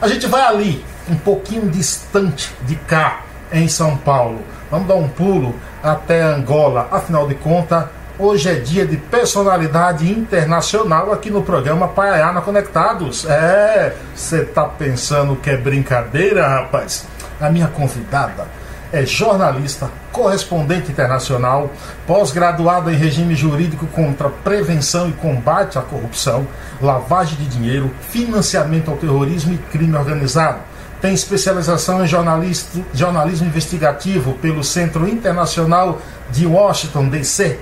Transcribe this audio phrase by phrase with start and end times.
[0.00, 4.40] A gente vai ali, um pouquinho distante de cá, em São Paulo.
[4.70, 6.88] Vamos dar um pulo até Angola.
[6.90, 7.84] Afinal de contas,
[8.20, 13.24] Hoje é dia de personalidade internacional aqui no programa Paiana Conectados.
[13.24, 17.06] É, você tá pensando que é brincadeira, rapaz?
[17.40, 18.48] A minha convidada
[18.92, 21.70] é jornalista, correspondente internacional,
[22.08, 26.44] pós-graduada em regime jurídico contra prevenção e combate à corrupção,
[26.82, 30.58] lavagem de dinheiro, financiamento ao terrorismo e crime organizado.
[31.00, 36.00] Tem especialização em jornalismo investigativo pelo Centro Internacional
[36.32, 37.60] de Washington, D.C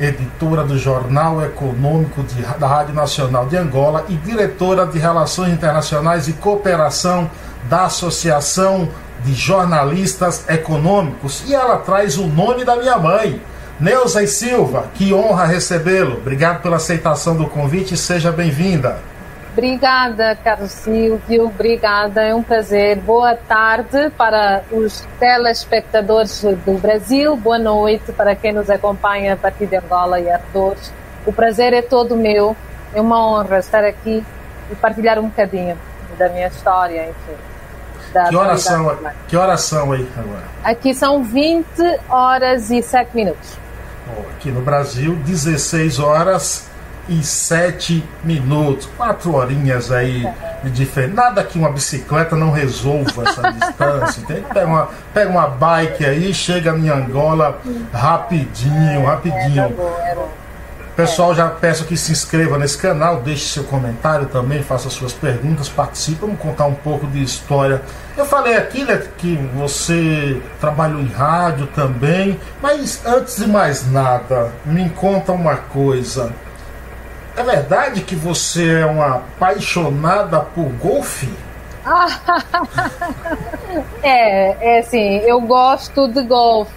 [0.00, 6.28] editora do Jornal Econômico de, da Rádio Nacional de Angola e diretora de Relações Internacionais
[6.28, 7.30] e Cooperação
[7.68, 8.88] da Associação
[9.24, 11.42] de Jornalistas Econômicos.
[11.46, 13.40] E ela traz o nome da minha mãe,
[13.80, 14.86] Neuza e Silva.
[14.94, 16.18] Que honra recebê-lo.
[16.18, 19.00] Obrigado pela aceitação do convite e seja bem-vinda.
[19.58, 21.46] Obrigada, Carlos Silvio.
[21.46, 22.96] Obrigada, é um prazer.
[22.98, 27.36] Boa tarde para os telespectadores do Brasil.
[27.36, 30.92] Boa noite para quem nos acompanha a partir de Angola e arredores.
[31.26, 32.56] O prazer é todo meu.
[32.94, 34.24] É uma honra estar aqui
[34.70, 35.76] e partilhar um bocadinho
[36.16, 38.28] da minha história, enfim.
[38.28, 40.44] Que horas, são, que horas são aí agora?
[40.62, 41.66] Aqui são 20
[42.08, 43.58] horas e 7 minutos.
[44.36, 46.68] Aqui no Brasil, 16 horas
[47.08, 48.88] e sete minutos.
[48.96, 50.28] Quatro horinhas aí
[50.62, 51.14] de diferença.
[51.14, 54.22] Nada que uma bicicleta não resolva essa distância.
[54.24, 57.60] Que pegar uma, pega uma bike aí, chega em Angola
[57.92, 59.74] rapidinho, rapidinho.
[60.98, 65.68] Pessoal, já peço que se inscreva nesse canal, deixe seu comentário também, faça suas perguntas,
[65.68, 67.80] participe, vamos contar um pouco de história.
[68.16, 74.50] Eu falei aqui né, que você trabalhou em rádio também, mas antes de mais nada,
[74.64, 76.32] me conta uma coisa.
[77.38, 81.32] É verdade que você é uma apaixonada por golfe?
[84.02, 86.72] é, é assim, eu gosto de golfe.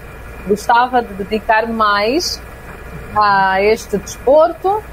[0.48, 2.40] Gostava de dedicar mais
[3.16, 4.84] a este desporto,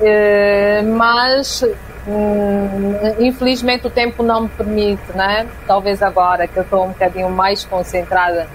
[0.00, 1.64] eh, mas
[2.04, 5.46] hum, infelizmente o tempo não me permite, né?
[5.64, 8.48] Talvez agora que eu estou um bocadinho mais concentrada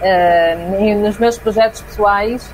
[0.00, 0.56] eh,
[0.96, 2.50] nos meus projetos pessoais,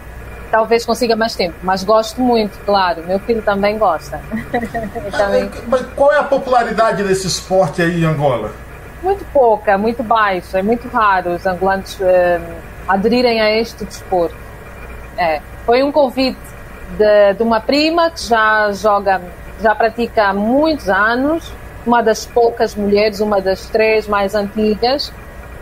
[0.51, 3.03] talvez consiga mais tempo, mas gosto muito, claro.
[3.07, 4.21] Meu filho também gosta.
[5.17, 5.51] também...
[5.67, 8.53] Mas qual é a popularidade desse esporte aí em Angola?
[9.03, 10.59] Muito pouca, muito baixa.
[10.59, 12.55] É muito raro os angolanos uh,
[12.87, 14.37] aderirem a este desporto.
[15.17, 15.41] É.
[15.65, 16.39] Foi um convite
[16.97, 19.21] de, de uma prima que já joga,
[19.61, 21.53] já pratica há muitos anos,
[21.87, 25.13] uma das poucas mulheres, uma das três mais antigas,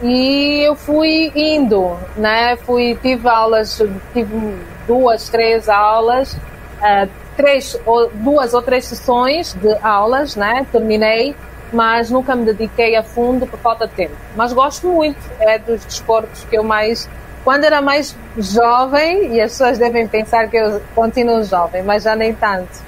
[0.02, 2.56] e eu fui indo, né?
[2.56, 3.82] Fui, tive aulas,
[4.12, 10.66] tive duas, três aulas, uh, três, ou, duas ou três sessões de aulas, né?
[10.72, 11.34] Terminei,
[11.72, 14.14] mas nunca me dediquei a fundo por falta de tempo.
[14.34, 17.08] Mas gosto muito, é dos desportos que eu mais.
[17.44, 22.16] Quando era mais jovem, e as pessoas devem pensar que eu continuo jovem, mas já
[22.16, 22.84] nem tanto.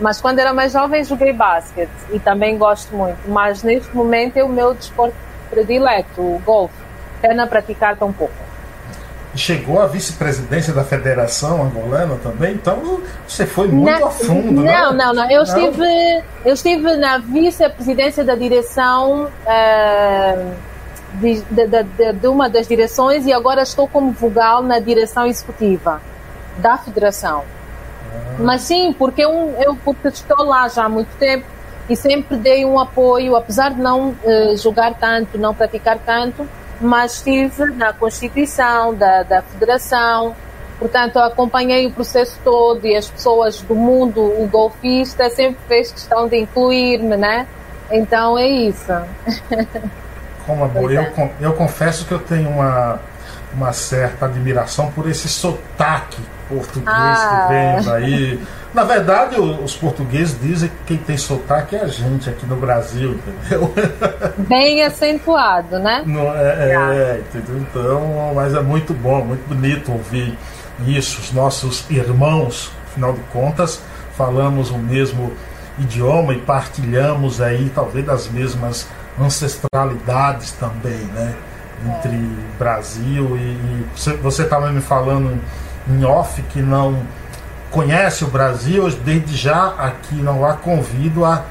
[0.00, 3.18] Mas quando era mais jovem, joguei basquete e também gosto muito.
[3.28, 5.14] Mas neste momento é o meu desporto
[5.50, 6.74] predileto, o golfe.
[7.20, 8.34] Pena praticar tão pouco.
[9.34, 14.78] Chegou à vice-presidência da Federação Angolana também, então você foi muito não, a fundo, né?
[14.82, 14.92] não?
[14.92, 15.42] Não, não, Eu, não?
[15.42, 20.54] Estive, eu estive na vice-presidência da direção uh,
[21.14, 26.02] de, de, de, de, uma das direções e agora estou como vogal na direção executiva
[26.58, 27.44] da Federação.
[27.44, 28.36] Ah.
[28.38, 31.46] Mas sim, porque eu, eu porque estou lá já há muito tempo
[31.88, 36.46] e sempre dei um apoio, apesar de não uh, jogar tanto, não praticar tanto,
[36.82, 40.34] mas estive na constituição da, da federação,
[40.78, 46.28] portanto acompanhei o processo todo e as pessoas do mundo, o golfista sempre fez questão
[46.28, 47.46] de incluir-me, né?
[47.90, 48.92] Então é isso.
[50.46, 51.30] Como amor, eu, é.
[51.40, 52.98] eu confesso que eu tenho uma,
[53.54, 57.46] uma certa admiração por esse sotaque português ah.
[57.46, 58.40] que vem daí.
[58.74, 63.14] Na verdade, os portugueses dizem que quem tem sotaque é a gente aqui no Brasil,
[63.14, 63.72] entendeu?
[64.48, 66.02] Bem acentuado, né?
[66.06, 67.58] Não, é, é, entendeu?
[67.58, 70.38] Então, mas é muito bom, muito bonito ouvir
[70.86, 71.20] isso.
[71.20, 73.82] Os nossos irmãos, afinal de contas,
[74.16, 75.32] falamos o mesmo
[75.78, 78.88] idioma e partilhamos aí talvez das mesmas
[79.20, 81.34] ancestralidades também, né?
[81.84, 82.58] Entre é.
[82.58, 83.86] Brasil e, e
[84.22, 85.38] você estava me falando
[85.88, 87.02] em off que não
[87.72, 91.42] conhece o Brasil, desde já aqui não há convido a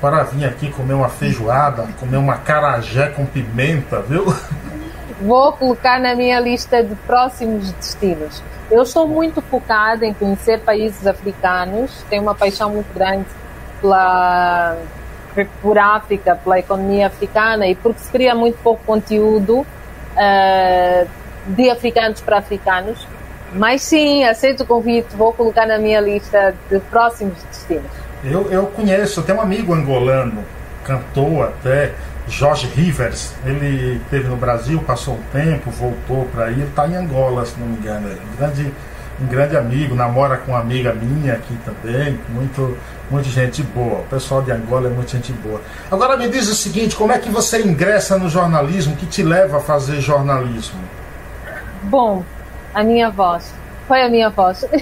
[0.00, 4.24] para vir aqui comer uma feijoada, comer uma carajé com pimenta, viu?
[5.20, 8.42] Vou colocar na minha lista de próximos destinos.
[8.70, 13.26] Eu estou muito focada em conhecer países africanos, tenho uma paixão muito grande
[13.80, 14.78] pela,
[15.60, 21.08] por África, pela economia africana e porque se cria muito pouco conteúdo uh,
[21.46, 23.06] de africanos para africanos.
[23.52, 27.90] Mas sim, aceito o convite, vou colocar na minha lista de próximos destinos.
[28.22, 30.44] Eu, eu conheço, tenho um amigo angolano,
[30.84, 31.92] cantor até,
[32.28, 33.32] Jorge Rivers.
[33.44, 37.58] Ele esteve no Brasil, passou um tempo, voltou para aí, ele está em Angola, se
[37.58, 38.08] não me engano.
[38.08, 38.72] É um grande,
[39.20, 42.76] um grande amigo, namora com uma amiga minha aqui também, muito,
[43.10, 44.00] muita gente boa.
[44.00, 45.60] O pessoal de Angola é muita gente boa.
[45.90, 48.94] Agora me diz o seguinte, como é que você ingressa no jornalismo?
[48.94, 50.78] O que te leva a fazer jornalismo?
[51.82, 52.22] Bom,
[52.74, 53.52] a minha voz.
[53.86, 54.64] Foi a minha voz.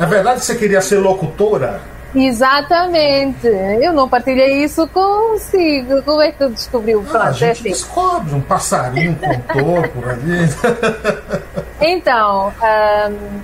[0.00, 1.80] É verdade que você queria ser locutora?
[2.14, 3.46] Exatamente.
[3.46, 6.02] Eu não partilhei isso consigo.
[6.02, 7.04] Como é que tu descobriu?
[7.14, 7.62] Ah, a gente é assim.
[7.64, 10.48] descobre, um passarinho contou por ali.
[11.80, 13.40] Então, um,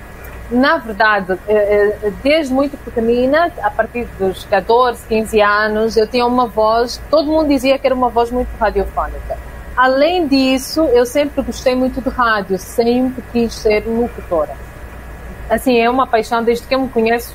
[0.59, 6.25] na verdade, eh, eh, desde muito pequenina, a partir dos 14, 15 anos, eu tinha
[6.25, 9.37] uma voz, todo mundo dizia que era uma voz muito radiofónica.
[9.79, 14.53] Além disso, eu sempre gostei muito de rádio, sempre quis ser locutora.
[15.49, 17.33] Assim, é uma paixão desde que eu me conheço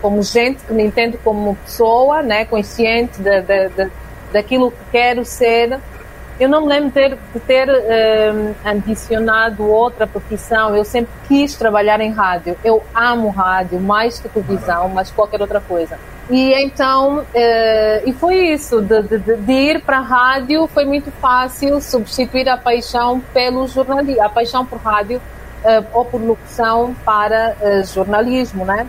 [0.00, 3.90] como gente que me entende como pessoa, né, consciente de, de, de,
[4.32, 5.78] daquilo que quero ser.
[6.38, 10.74] Eu não me lembro ter, de ter um, ambicionado outra profissão.
[10.74, 12.56] Eu sempre quis trabalhar em rádio.
[12.64, 15.96] Eu amo rádio, mais que televisão, mas qualquer outra coisa.
[16.28, 17.24] E então, uh,
[18.06, 22.56] e foi isso, de, de, de ir para a rádio foi muito fácil substituir a
[22.56, 28.86] paixão pelo jornalismo, a paixão por rádio uh, ou por locução para uh, jornalismo, né?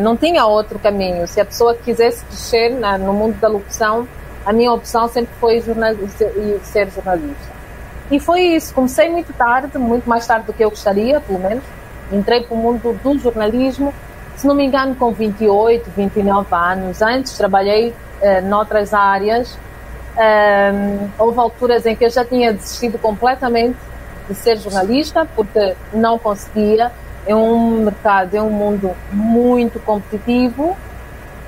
[0.00, 1.24] Não tinha outro caminho.
[1.28, 4.08] Se a pessoa quisesse crescer na, no mundo da locução,
[4.48, 7.58] a minha opção sempre foi ser jornalista.
[8.10, 8.72] E foi isso.
[8.72, 11.62] Comecei muito tarde, muito mais tarde do que eu gostaria, pelo menos.
[12.10, 13.92] Entrei para o mundo do jornalismo,
[14.36, 17.02] se não me engano, com 28, 29 anos.
[17.02, 19.58] Antes trabalhei eh, noutras áreas.
[20.16, 23.76] Um, houve alturas em que eu já tinha desistido completamente
[24.26, 26.90] de ser jornalista, porque não conseguia
[27.26, 30.74] é um mercado, é um mundo muito competitivo.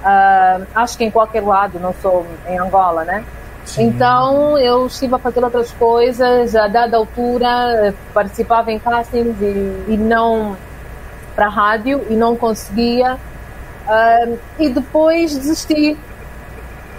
[0.01, 3.25] Uh, acho que em qualquer lado, não sou em Angola, né?
[3.65, 3.85] Sim.
[3.85, 9.97] Então eu estive a fazer outras coisas, a dada altura participava em castings e, e
[9.97, 10.57] não
[11.35, 13.19] para rádio e não conseguia.
[13.87, 15.97] Uh, e depois desisti.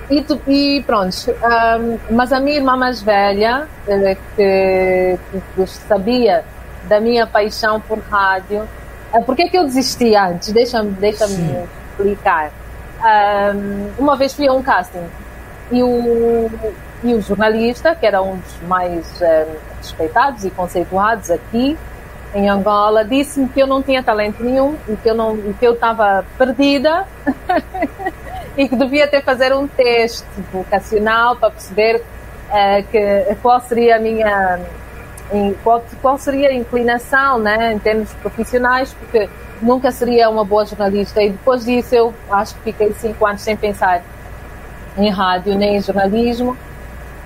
[0.09, 5.17] E, e pronto, uh, mas a minha irmã mais velha, eh, que,
[5.55, 6.43] que sabia
[6.89, 8.67] da minha paixão por rádio.
[9.13, 10.51] Uh, por que, que eu desisti antes?
[10.51, 12.51] Deixa-me deixa, explicar.
[13.01, 15.05] Um, uma vez fui a um casting
[15.71, 16.51] e o,
[17.03, 21.77] e o jornalista, que era um dos mais um, respeitados e conceituados aqui
[22.33, 25.73] em Angola, disse-me que eu não tinha talento nenhum e que eu não que eu
[25.73, 27.05] estava perdida
[28.55, 33.99] e que devia ter fazer um teste vocacional para perceber uh, que, qual seria a
[33.99, 34.59] minha
[35.63, 39.29] qual, qual seria a inclinação, né, em termos profissionais, porque
[39.61, 41.21] nunca seria uma boa jornalista.
[41.21, 44.01] E depois disso eu acho que fiquei cinco anos sem pensar
[44.97, 46.57] em rádio nem em jornalismo.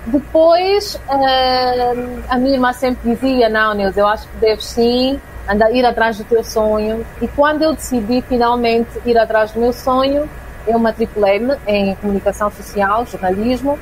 [0.06, 5.74] Depois uh, a minha irmã sempre dizia, não, Nils, eu acho que deves sim andar,
[5.74, 7.04] ir atrás do teu sonho.
[7.20, 10.28] E quando eu decidi finalmente ir atrás do meu sonho,
[10.66, 13.78] eu matriculei-me em comunicação social, jornalismo,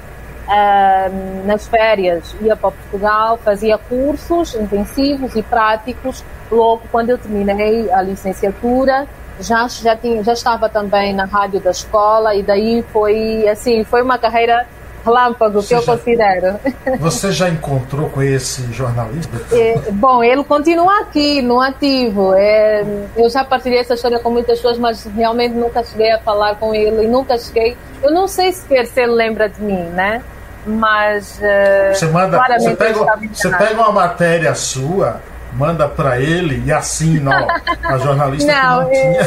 [0.46, 6.23] Uh, nas férias ia para Portugal, fazia cursos intensivos e práticos.
[6.54, 9.06] Logo, quando eu terminei a licenciatura,
[9.40, 14.02] já, já, tinha, já estava também na rádio da escola e daí foi assim, foi
[14.02, 14.66] uma carreira
[15.04, 16.58] relâmpago que eu já, considero.
[16.99, 19.37] Você já encontrou com esse jornalista?
[19.52, 22.32] É, bom, ele continua aqui, no ativo.
[22.34, 22.84] É,
[23.16, 26.75] eu já partilhei essa história com muitas pessoas, mas realmente nunca cheguei a falar com
[26.75, 27.76] ele e nunca cheguei.
[28.02, 30.23] Eu não sei sequer se ele lembra de mim, né?
[30.66, 32.99] mas uh, você manda você pega,
[33.30, 35.20] você pega uma matéria sua
[35.54, 39.20] manda para ele e assina ó, a jornalista não, não tinha.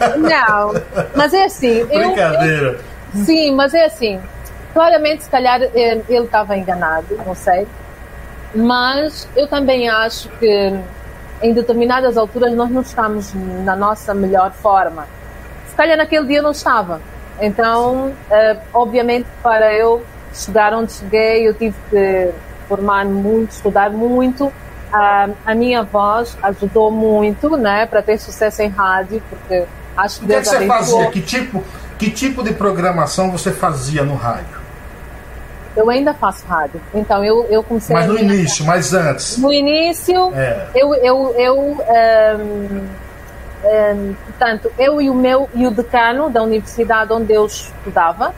[0.00, 0.82] É, não.
[1.14, 2.80] Mas é assim brincadeira
[3.14, 4.20] eu, sim mas é assim.
[4.72, 7.66] Claramente se calhar ele estava enganado não sei.
[8.54, 10.78] Mas eu também acho que
[11.42, 13.32] em determinadas alturas nós não estamos
[13.64, 15.06] na nossa melhor forma.
[15.68, 17.00] Se calhar naquele dia não estava.
[17.40, 20.02] Então, uh, obviamente, para eu
[20.32, 22.30] chegar onde cheguei, eu tive que
[22.68, 24.52] formar muito, estudar muito.
[24.92, 29.64] Uh, a minha voz ajudou muito, né, para ter sucesso em rádio, porque
[29.96, 30.24] acho que.
[30.26, 31.10] O que, é que você fazia?
[31.10, 31.64] Que tipo,
[31.98, 34.60] que tipo de programação você fazia no rádio?
[35.74, 36.80] Eu ainda faço rádio.
[36.92, 37.94] Então eu, eu comecei.
[37.96, 39.38] Mas no início, mas antes.
[39.38, 40.68] No início, é.
[40.74, 42.88] eu, eu, eu um,
[43.64, 48.34] um, portanto, eu e o meu e o decano da universidade onde eu estudava.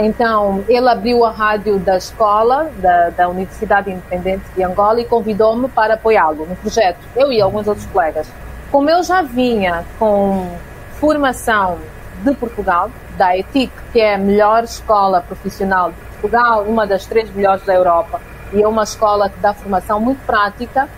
[0.00, 5.68] Então, ele abriu a rádio da escola, da, da Universidade Independente de Angola, e convidou-me
[5.68, 8.28] para apoiá-lo no projeto, eu e alguns outros colegas.
[8.70, 10.48] Como eu já vinha com
[11.00, 11.78] formação
[12.22, 17.28] de Portugal, da ETIC, que é a melhor escola profissional de Portugal, uma das três
[17.34, 18.20] melhores da Europa,
[18.52, 20.88] e é uma escola que dá formação muito prática.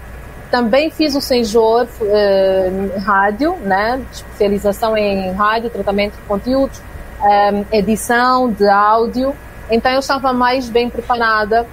[0.51, 4.03] Também fiz o Senjor eh, Rádio, né?
[4.13, 6.83] especialização em rádio, tratamento de conteúdos,
[7.25, 9.35] eh, edição de áudio.
[9.71, 11.67] Então eu estava mais bem preparada.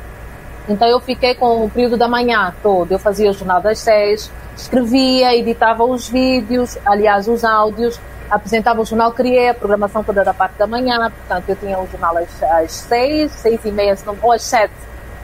[0.70, 2.92] Então eu fiquei com o período da manhã todo.
[2.92, 8.00] Eu fazia o jornal das seis, escrevia, editava os vídeos, aliás, os áudios,
[8.30, 11.88] apresentava o jornal, criei a programação toda da parte da manhã, portanto eu tinha o
[11.88, 14.74] jornal às, às seis, seis e meia, ou às sete,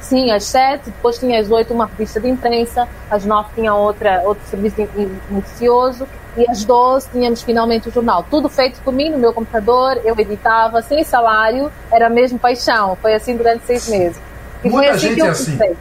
[0.03, 4.22] sim, às sete, depois tinha às oito uma revista de imprensa, às nove tinha outra,
[4.24, 4.88] outro serviço
[5.29, 8.25] noticioso, e às doze tínhamos finalmente o jornal.
[8.29, 13.13] Tudo feito por mim, no meu computador, eu editava, sem salário, era mesmo paixão, foi
[13.13, 14.19] assim durante seis meses.
[14.63, 15.75] E Muita assim gente é assim.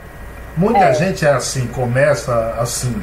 [0.56, 0.94] Muita é.
[0.94, 2.94] gente é assim, começa assim.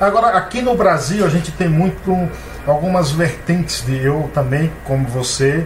[0.00, 2.28] Agora, aqui no Brasil, a gente tem muito
[2.66, 5.64] algumas vertentes de eu também, como você,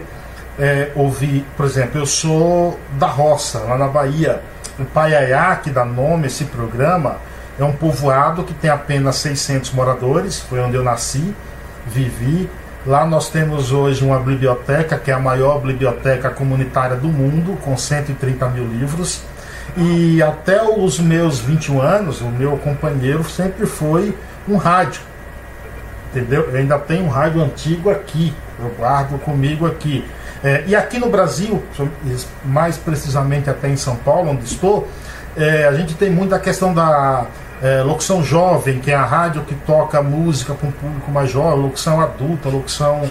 [0.59, 4.41] é, ouvi, por exemplo, eu sou da roça, lá na Bahia.
[4.85, 7.17] Paiaiá, que dá nome a esse programa,
[7.59, 11.33] é um povoado que tem apenas 600 moradores, foi onde eu nasci,
[11.85, 12.49] vivi.
[12.85, 17.77] Lá nós temos hoje uma biblioteca, que é a maior biblioteca comunitária do mundo, com
[17.77, 19.21] 130 mil livros.
[19.77, 25.01] E até os meus 21 anos, o meu companheiro sempre foi um rádio
[26.11, 26.49] entendeu?
[26.51, 30.05] Eu ainda tenho um rádio antigo aqui, eu guardo comigo aqui.
[30.43, 31.61] É, e aqui no Brasil,
[32.43, 34.87] mais precisamente até em São Paulo, onde estou,
[35.37, 37.27] é, a gente tem muito a questão da
[37.61, 41.61] é, locução jovem, que é a rádio que toca música para um público mais jovem,
[41.61, 43.09] locução adulta, locução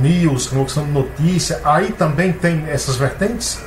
[0.00, 1.60] news, locução notícia.
[1.64, 3.62] Aí também tem essas vertentes?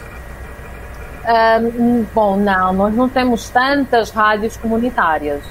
[1.74, 5.42] Um, bom, não, nós não temos tantas rádios comunitárias.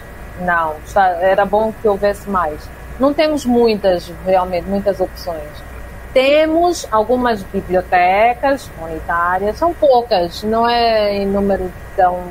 [0.41, 0.75] Não,
[1.21, 2.69] era bom que houvesse mais.
[3.01, 5.74] Não temos muitas, realmente, muitas opções.
[6.15, 12.23] Temos algumas bibliotecas comunitárias, são poucas, não é em número tão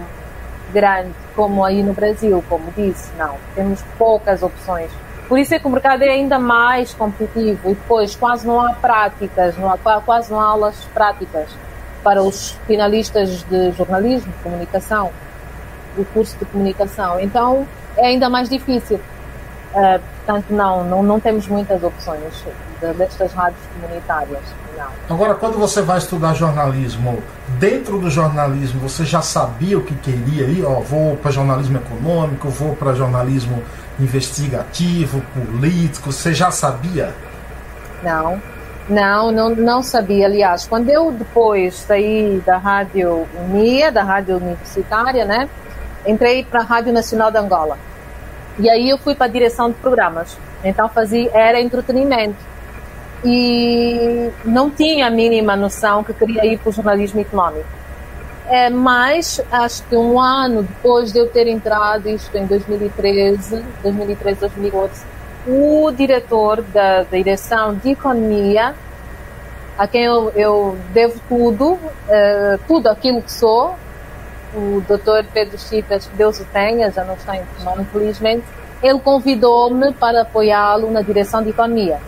[0.71, 3.35] grande como aí no Brasil, como disse, não.
[3.53, 4.89] Temos poucas opções.
[5.27, 8.73] Por isso é que o mercado é ainda mais competitivo e depois quase não há
[8.73, 11.49] práticas, não há, quase não há aulas práticas
[12.03, 15.11] para os finalistas de jornalismo, comunicação,
[15.97, 17.19] o curso de comunicação.
[17.19, 18.99] Então é ainda mais difícil.
[19.73, 22.45] Uh, portanto, não, não, não temos muitas opções
[22.91, 24.41] destas rádios comunitárias.
[24.77, 25.15] Não.
[25.15, 27.21] Agora, quando você vai estudar jornalismo,
[27.59, 30.65] dentro do jornalismo, você já sabia o que queria ir?
[30.65, 33.63] Ó, vou para jornalismo econômico, vou para jornalismo
[33.99, 36.11] investigativo, político.
[36.11, 37.13] Você já sabia?
[38.01, 38.41] Não,
[38.89, 40.25] não, não, não sabia.
[40.25, 45.47] Aliás, quando eu depois saí da rádio Unia, da rádio universitária, né,
[46.05, 47.77] entrei para a Rádio Nacional de Angola.
[48.59, 50.37] E aí eu fui para a direção de programas.
[50.63, 52.37] Então fazia era entretenimento.
[53.25, 57.67] E não tinha a mínima noção que queria ir para o jornalismo económico.
[58.47, 64.39] É, mas acho que um ano depois de eu ter entrado, isto em 2013, 2013,
[64.41, 65.05] 2014,
[65.47, 68.75] o diretor da, da direção de economia,
[69.77, 73.75] a quem eu, eu devo tudo, uh, tudo aquilo que sou,
[74.55, 75.25] o Dr.
[75.33, 78.45] Pedro Chitas, que Deus o tenha, já não está em comando, infelizmente,
[78.81, 81.99] ele convidou-me para apoiá-lo na direção de economia.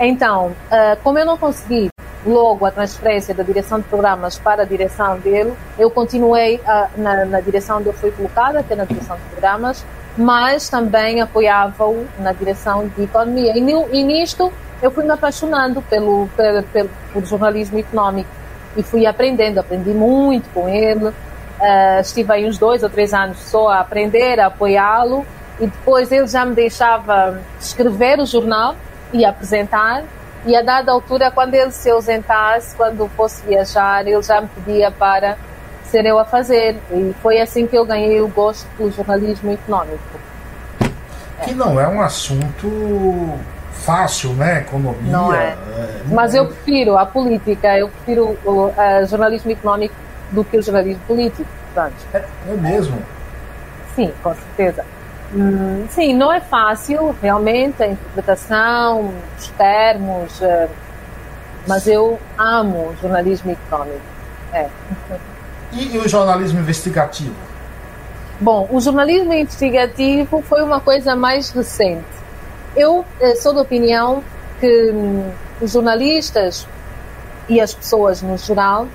[0.00, 1.88] Então, uh, como eu não consegui
[2.24, 7.24] logo a transferência da direção de programas para a direção dele, eu continuei uh, na,
[7.24, 9.84] na, direção onde eu fui colocada, até na direção de programas,
[10.16, 13.52] mas também apoiava-o na direção de economia.
[13.56, 14.52] E, e, nisto
[14.82, 18.28] eu fui me apaixonando pelo, pelo, pelo, pelo jornalismo económico
[18.76, 21.12] e fui aprendendo, aprendi muito com ele.
[21.60, 25.24] Uh, estive aí uns dois ou três anos só a aprender, a apoiá-lo,
[25.58, 28.74] e depois ele já me deixava escrever o jornal
[29.12, 30.04] e apresentar.
[30.44, 34.90] E a dada altura, quando ele se ausentasse, quando fosse viajar, ele já me pedia
[34.90, 35.36] para
[35.84, 36.78] ser eu a fazer.
[36.90, 40.20] E foi assim que eu ganhei o gosto pelo jornalismo económico.
[41.42, 43.38] Que não é um assunto
[43.72, 44.60] fácil, né?
[44.60, 45.10] Economia.
[45.10, 45.56] Não é.
[45.76, 48.72] é Mas eu prefiro a política, eu prefiro o
[49.08, 51.48] jornalismo económico do que o jornalismo político.
[52.12, 53.02] É, é mesmo?
[53.94, 54.84] Sim, com certeza.
[55.34, 60.68] Hum, sim, não é fácil, realmente, a interpretação, os termos, uh,
[61.66, 64.00] mas eu amo o jornalismo econômico.
[64.52, 64.68] É.
[65.72, 67.34] E, e o jornalismo investigativo?
[68.40, 72.04] Bom, o jornalismo investigativo foi uma coisa mais recente.
[72.76, 74.22] Eu eh, sou da opinião
[74.60, 75.30] que hum,
[75.60, 76.68] os jornalistas
[77.48, 78.86] e as pessoas no geral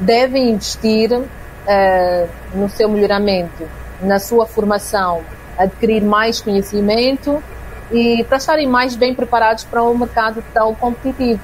[0.00, 3.68] devem investir uh, no seu melhoramento,
[4.00, 5.22] na sua formação,
[5.56, 7.42] adquirir mais conhecimento
[7.90, 11.40] e para estarem mais bem preparados para um mercado tão competitivo.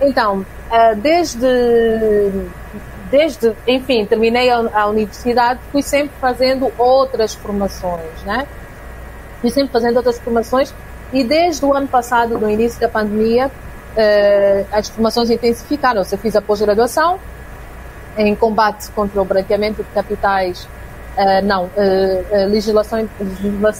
[0.00, 1.38] Então, uh, desde
[3.10, 8.46] desde, enfim, terminei a, a, universidade, fui sempre fazendo outras formações, né?
[9.40, 10.72] Fui sempre fazendo outras formações
[11.12, 13.50] e desde o ano passado, no início da pandemia,
[13.96, 16.02] eh, as formações intensificaram.
[16.10, 17.18] Eu fiz a pós-graduação
[18.16, 20.68] em combate contra o branqueamento de capitais,
[21.16, 23.08] eh, não, eh, legislação,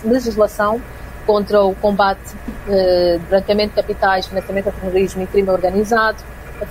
[0.04, 0.80] legislação
[1.26, 2.34] contra o combate
[2.66, 6.18] de branqueamento de capitais, financiamento do terrorismo e crime organizado.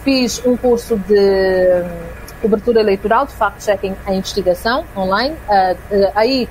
[0.04, 1.84] Fiz um curso de
[2.42, 5.36] cobertura eleitoral, de fact-checking a investigação online,
[6.16, 6.48] aí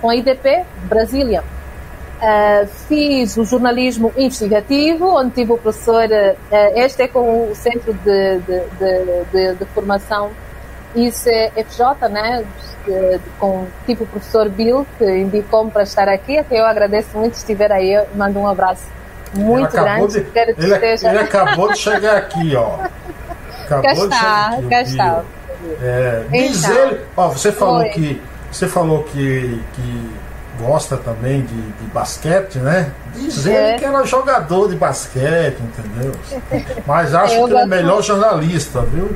[0.00, 1.42] com a IDP, Brasília.
[2.18, 7.94] Uh, fiz o jornalismo investigativo, onde tive o professor, uh, este é com o Centro
[7.94, 8.60] de, de,
[9.30, 10.32] de, de Formação
[10.94, 12.44] ICFJ, né?
[13.38, 17.34] com tipo o professor Bill, que indicou-me para estar aqui, a quem eu agradeço muito
[17.34, 18.86] estiver aí, eu mando um abraço
[19.34, 20.20] muito grande.
[20.20, 21.10] De, ele, esteja...
[21.10, 22.78] ele, acabou de chegar aqui, ó.
[23.64, 25.22] Acabou cá está, aqui, cá.
[25.82, 30.10] É, diz então, ele, ó, você falou que você falou que, que
[30.58, 32.92] gosta também de, de basquete, né?
[33.14, 33.70] Diz é.
[33.70, 36.12] ele que era jogador de basquete, entendeu?
[36.86, 39.14] Mas acho eu que ele é melhor jornalista, viu?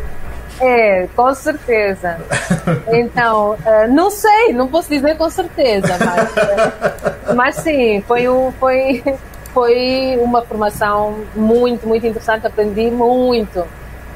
[0.62, 2.18] É, com certeza.
[2.92, 9.03] Então, uh, não sei, não posso dizer com certeza, mas, mas sim, foi, um, foi,
[9.53, 13.66] foi uma formação muito, muito interessante, aprendi muito.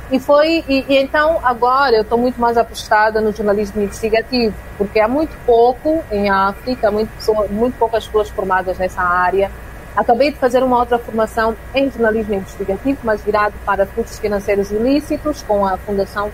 [0.08, 5.00] E foi e, e então agora eu estou muito mais apostada no jornalismo investigativo, porque
[5.00, 7.10] há muito pouco em África, muito,
[7.50, 9.50] muito poucas pessoas formadas nessa área.
[9.96, 15.42] Acabei de fazer uma outra formação em jornalismo investigativo, mas virado para fluxos financeiros ilícitos,
[15.42, 16.30] com a Fundação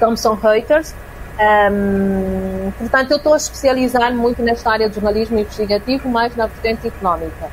[0.00, 0.94] Thomson Reuters.
[1.38, 6.88] Um, portanto, eu estou a especializar muito nesta área de jornalismo investigativo, mais na vertente
[6.88, 7.50] económica.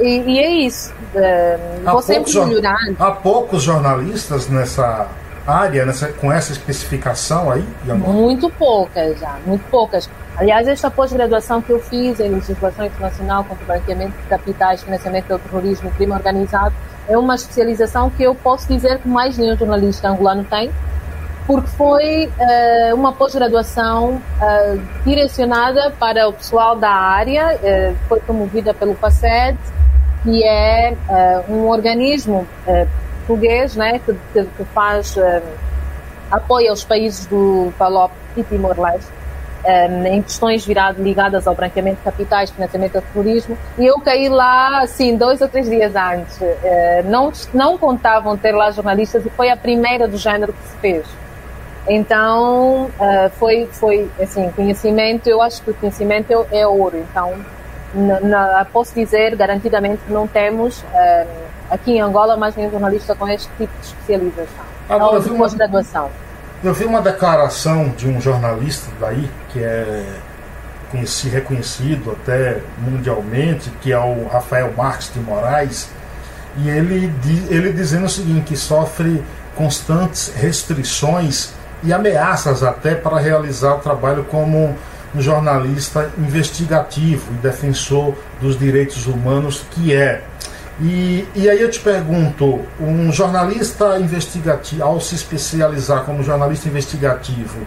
[0.00, 0.92] E, e é isso.
[1.14, 2.96] Uh, vou sempre melhorando.
[2.98, 5.08] Há poucos jornalistas nessa
[5.46, 7.64] área, nessa, com essa especificação aí?
[7.86, 10.08] Muito poucas já, muito poucas.
[10.40, 15.26] Aliás, esta pós-graduação que eu fiz em legislação internacional contra o branqueamento de capitais, financiamento
[15.26, 16.74] do terrorismo e crime organizado,
[17.06, 20.70] é uma especialização que eu posso dizer que mais nenhum jornalista angolano tem,
[21.46, 28.72] porque foi uh, uma pós-graduação uh, direcionada para o pessoal da área, uh, foi promovida
[28.72, 29.58] pelo PACED,
[30.22, 30.96] que é
[31.50, 32.46] um organismo
[33.26, 35.16] português né, que, que, que faz
[36.30, 39.19] apoio aos países do PALOP e Timor-Leste
[39.64, 44.28] um, em questões viradas ligadas ao branqueamento de capitais, financiamento do terrorismo, e eu caí
[44.28, 46.38] lá, assim, dois ou três dias antes.
[47.06, 51.20] não, não contavam ter lá jornalistas e foi a primeira do género que se fez.
[51.88, 57.34] Então, uh, foi, foi, assim, conhecimento, eu acho que o conhecimento é, é ouro, então
[57.94, 61.26] na, na, posso dizer garantidamente que não temos uh,
[61.70, 64.64] aqui em Angola mais nenhum jornalista com este tipo de especialização.
[64.88, 66.10] Agora, ou de pós-graduação.
[66.62, 70.04] Eu vi uma declaração de um jornalista daí, que é
[70.90, 75.88] conheci, reconhecido até mundialmente, que é o Rafael Marques de Moraes,
[76.58, 77.12] e ele,
[77.48, 79.22] ele dizendo o seguinte, que sofre
[79.54, 84.76] constantes restrições e ameaças até para realizar o trabalho como
[85.14, 90.22] um jornalista investigativo e defensor dos direitos humanos que é.
[90.80, 97.66] E, e aí eu te pergunto, um jornalista investigativo, ao se especializar como jornalista investigativo,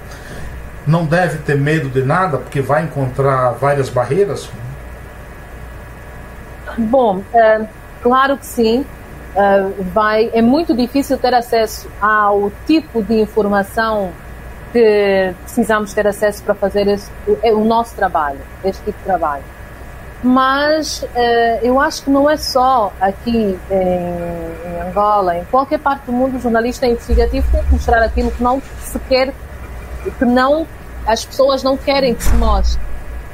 [0.87, 4.49] não deve ter medo de nada, porque vai encontrar várias barreiras?
[6.77, 7.61] Bom, é,
[8.01, 8.85] claro que sim.
[9.35, 14.11] É, vai, é muito difícil ter acesso ao tipo de informação
[14.71, 19.43] que precisamos ter acesso para fazer esse, o, o nosso trabalho, este tipo de trabalho.
[20.23, 21.07] Mas uh,
[21.61, 26.37] eu acho que não é só aqui em, em, Angola, em qualquer parte do mundo,
[26.37, 29.33] o jornalista investigativo tem que mostrar aquilo que não se quer,
[30.17, 30.65] que não,
[31.05, 32.81] as pessoas não querem que se mostre.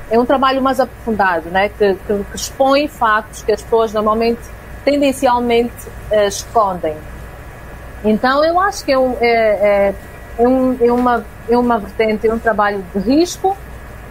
[0.10, 1.70] É um trabalho mais aprofundado, né?
[1.70, 4.42] que, que, que expõe fatos que as pessoas normalmente
[4.84, 6.96] tendencialmente uh, escondem.
[8.04, 9.96] Então, eu acho que é, um, é, é,
[10.40, 13.56] é, um, é, uma, é uma vertente, é um trabalho de risco,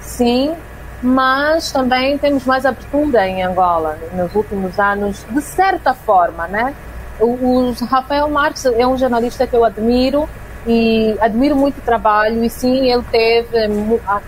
[0.00, 0.54] sim,
[1.02, 6.74] mas também temos mais abertura em Angola nos últimos anos, de certa forma, né?
[7.20, 10.28] O, o Rafael Marques é um jornalista que eu admiro
[10.66, 13.56] e admiro muito o trabalho e sim, ele teve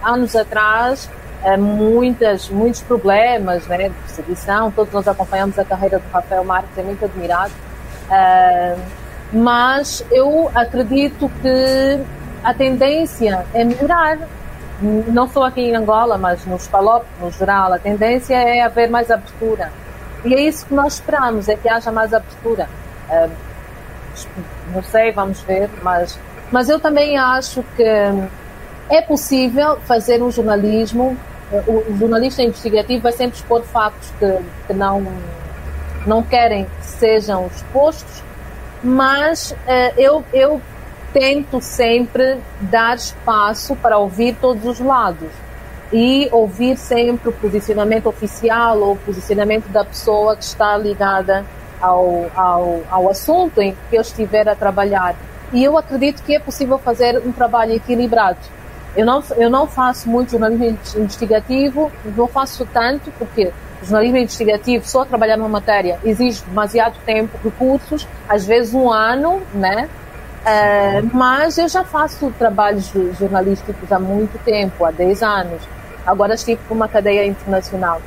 [0.02, 1.08] anos atrás
[1.42, 6.76] eh, muitas, muitos problemas né, de perseguição, todos nós acompanhamos a carreira do Rafael Marques,
[6.76, 7.52] é muito admirado,
[8.10, 8.80] uh,
[9.32, 12.00] mas eu acredito que
[12.44, 14.18] a tendência é melhorar,
[14.80, 19.10] não só aqui em Angola, mas nos Palop, no geral, a tendência é haver mais
[19.10, 19.72] abertura.
[20.24, 22.68] E é isso que nós esperamos, é que haja mais abertura.
[23.08, 23.30] Uh,
[24.72, 26.18] não sei, vamos ver, mas,
[26.50, 27.82] mas eu também acho que
[28.88, 31.16] é possível fazer um jornalismo.
[31.66, 35.04] O, o jornalista investigativo vai sempre expor factos que, que não,
[36.06, 38.22] não querem que sejam expostos,
[38.82, 40.60] mas uh, eu, eu
[41.12, 45.30] tento sempre dar espaço para ouvir todos os lados
[45.92, 51.44] e ouvir sempre o posicionamento oficial ou o posicionamento da pessoa que está ligada
[51.80, 55.16] ao, ao, ao assunto em que eu estiver a trabalhar.
[55.52, 58.38] E eu acredito que é possível fazer um trabalho equilibrado.
[58.96, 65.04] Eu não, eu não faço muito jornalismo investigativo, não faço tanto, porque jornalismo investigativo, só
[65.04, 69.88] trabalhar numa matéria, exige demasiado tempo, recursos, às vezes um ano, né?
[70.40, 75.62] Uh, mas eu já faço trabalhos jornalísticos há muito tempo, há 10 anos.
[76.06, 78.00] Agora estive por uma cadeia internacional.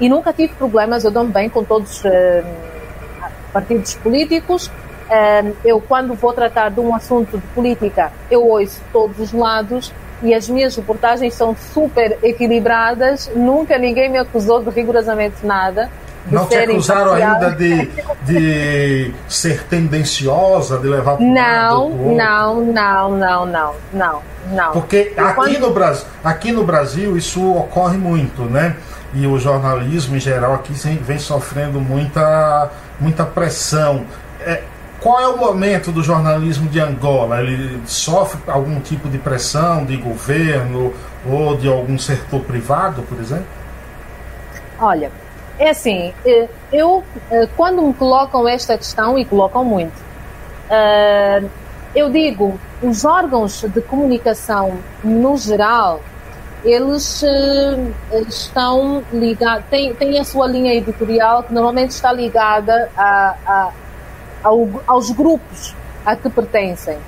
[0.00, 2.44] E nunca tive problemas, eu dou-me bem com todos os uh,
[3.52, 4.66] partidos políticos.
[4.66, 9.92] Uh, eu, quando vou tratar de um assunto de política, eu ouço todos os lados
[10.22, 13.30] e as minhas reportagens são super equilibradas.
[13.34, 15.88] Nunca ninguém me acusou de rigorosamente nada.
[16.30, 17.90] Não te acusaram ainda de,
[18.24, 24.72] de ser tendenciosa, de levar para não, não, não, não, não, não, não.
[24.72, 25.58] Porque aqui, quando...
[25.58, 28.76] no Brasil, aqui no Brasil isso ocorre muito, né?
[29.14, 34.04] E o jornalismo em geral aqui vem sofrendo muita, muita pressão.
[34.40, 34.62] É,
[35.00, 37.40] qual é o momento do jornalismo de Angola?
[37.40, 40.92] Ele sofre algum tipo de pressão de governo
[41.26, 43.46] ou de algum setor privado, por exemplo?
[44.78, 45.10] Olha,
[45.58, 49.92] é assim, eh, eu, eh, quando me colocam esta questão, e colocam muito,
[50.70, 51.42] eh,
[51.94, 56.00] eu digo, os órgãos de comunicação, no geral,
[56.64, 57.24] eles
[58.28, 63.70] estão ligados, têm, têm a sua linha editorial que normalmente está ligada a, a,
[64.42, 66.98] ao, aos grupos a que pertencem.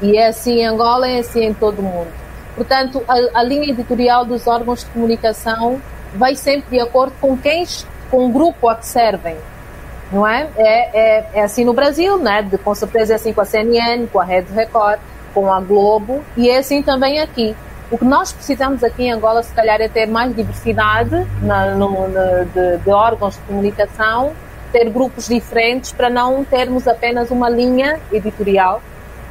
[0.00, 2.08] E é assim em Angola, é assim em todo o mundo.
[2.54, 5.80] Portanto, a, a linha editorial dos órgãos de comunicação
[6.14, 7.64] vai sempre de acordo com quem,
[8.10, 9.36] com o grupo a que servem,
[10.12, 10.48] não é?
[10.56, 12.42] É, é, é assim no Brasil, né?
[12.42, 14.98] De, com certeza é assim com a CNN, com a Rede Record,
[15.34, 17.54] com a Globo e é assim também aqui.
[17.90, 22.08] O que nós precisamos aqui em Angola, se calhar, é ter mais diversidade na, no,
[22.08, 24.32] na, de, de órgãos de comunicação,
[24.72, 28.82] ter grupos diferentes para não termos apenas uma linha editorial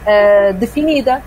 [0.05, 1.21] uh, definida.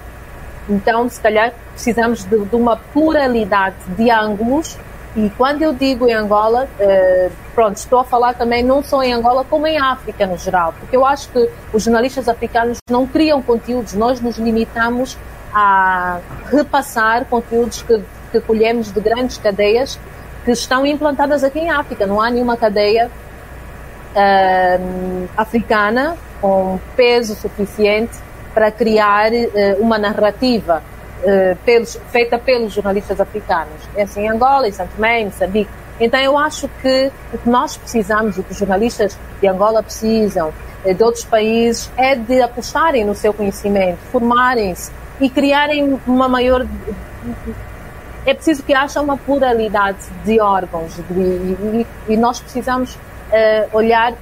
[0.69, 4.79] Então, se calhar, precisamos de, de uma pluralidade de ângulos
[5.19, 9.13] e quando eu digo em Angola, uh, pronto, estou a falar também não só em
[9.13, 13.43] Angola, como em África no geral, porque eu acho que os jornalistas africanos não criam
[13.43, 15.19] conteúdos, nós nos limitamos
[15.53, 16.21] a
[16.53, 18.01] repassar conteúdos que,
[18.31, 19.99] que colhemos de grandes cadeias
[20.45, 22.07] que estão implantadas aqui em África.
[22.07, 23.11] Não há nenhuma cadeia
[24.15, 28.17] uh, africana com peso suficiente
[28.55, 30.81] para criar uh, uma narrativa
[31.25, 33.75] eh, pelos, feita pelos jornalistas africanos.
[33.97, 35.71] É assim em Angola, em Santo Tomé, em Moçambique.
[36.01, 40.53] Então eu acho que o que nós precisamos, o que os jornalistas de Angola precisam,
[40.85, 46.65] eh, de outros países, é de apostarem no seu conhecimento, formarem-se e criarem uma maior.
[48.25, 54.13] É preciso que haja uma pluralidade de órgãos de, e, e, nós precisamos uh, olhar,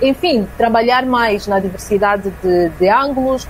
[0.00, 3.46] enfim, trabalhar mais na diversidade de, de ângulos,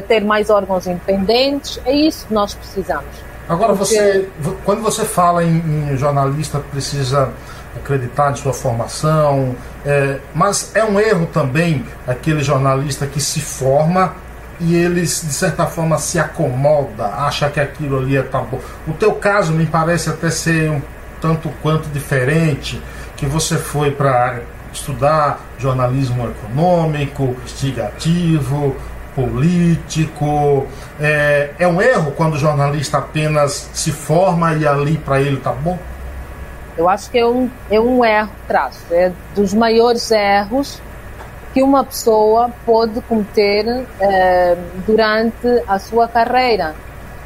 [0.00, 1.80] ter mais órgãos independentes.
[1.84, 3.10] É isso que nós precisamos.
[3.48, 3.94] Agora, Porque...
[3.94, 4.28] você,
[4.64, 7.30] quando você fala em, em, jornalista, precisa
[7.76, 14.14] acreditar em sua formação, é, mas é um erro também aquele jornalista que se forma
[14.60, 18.60] e eles, de certa forma, se acomoda, acha que aquilo ali é tá bom.
[18.86, 20.80] O teu caso me parece até ser um
[21.20, 22.80] tanto quanto diferente,
[23.16, 24.40] que você foi para
[24.72, 28.76] estudar jornalismo econômico, investigativo,
[29.14, 30.66] político.
[31.00, 35.52] É, é um erro quando o jornalista apenas se forma e ali para ele tá
[35.52, 35.78] bom?
[36.76, 40.80] Eu acho que é um, é um erro traço, é dos maiores erros
[41.52, 46.74] que uma pessoa pode cometer eh, durante a sua carreira.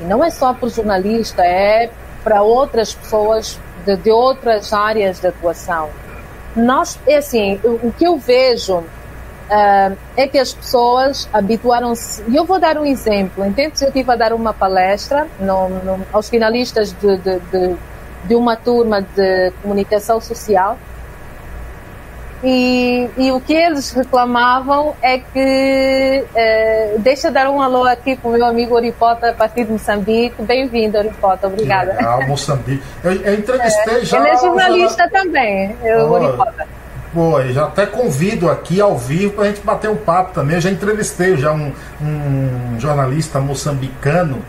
[0.01, 1.91] E não é só para o jornalista, é
[2.25, 5.91] para outras pessoas de, de outras áreas de atuação.
[6.57, 8.83] Nós, é assim, o, o que eu vejo
[9.51, 12.23] uh, é que as pessoas habituaram-se.
[12.29, 13.45] E eu vou dar um exemplo.
[13.45, 17.77] Entendo que eu estive a dar uma palestra no, no, aos finalistas de, de, de,
[18.25, 20.79] de uma turma de comunicação social
[22.45, 26.25] e, e, o que eles reclamavam é que.
[26.35, 29.73] Eh, deixa eu dar um alô aqui para o meu amigo Oripota, a partir de
[29.73, 30.43] Moçambique.
[30.43, 31.97] Bem-vindo, Oripota, obrigada.
[31.99, 32.83] Ah, Moçambique.
[33.03, 34.19] Eu, eu entrevistei é, já.
[34.19, 36.76] Ele é jornalista também, oh, Oripota.
[37.17, 40.57] Pô, já até convido aqui ao vivo para a gente bater um papo também.
[40.57, 44.43] Eu já entrevistei já um, um jornalista moçambicano.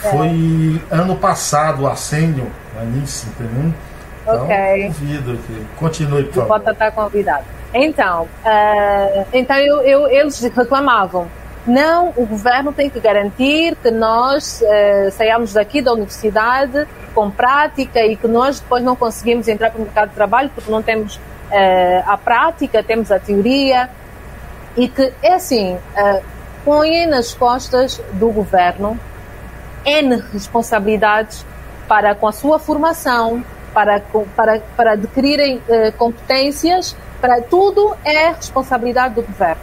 [0.00, 0.10] É.
[0.10, 2.46] Foi ano passado, o Assênio,
[2.80, 3.74] Anísio, entendeu?
[4.22, 4.86] Então, ok.
[4.86, 5.66] convido aqui.
[5.76, 6.48] Continue, por favor.
[6.60, 7.44] Pode estar convidado.
[7.74, 11.26] Então, uh, então eu, eu, eles reclamavam.
[11.66, 18.06] Não, o governo tem que garantir que nós uh, saiamos daqui da universidade com prática
[18.06, 21.18] e que nós depois não conseguimos entrar para o mercado de trabalho porque não temos
[21.50, 23.90] uh, a prática, temos a teoria.
[24.76, 26.22] E que, é assim, uh,
[26.64, 28.98] põem nas costas do governo
[29.84, 31.44] N responsabilidades
[31.86, 34.00] para com a sua formação, para,
[34.34, 39.62] para, para adquirirem uh, competências, para tudo é responsabilidade do governo.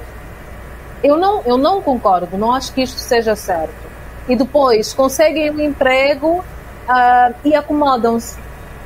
[1.03, 3.73] Eu não, eu não concordo, não acho que isto seja certo.
[4.27, 6.43] E depois conseguem um emprego
[6.87, 8.37] uh, e acomodam-se.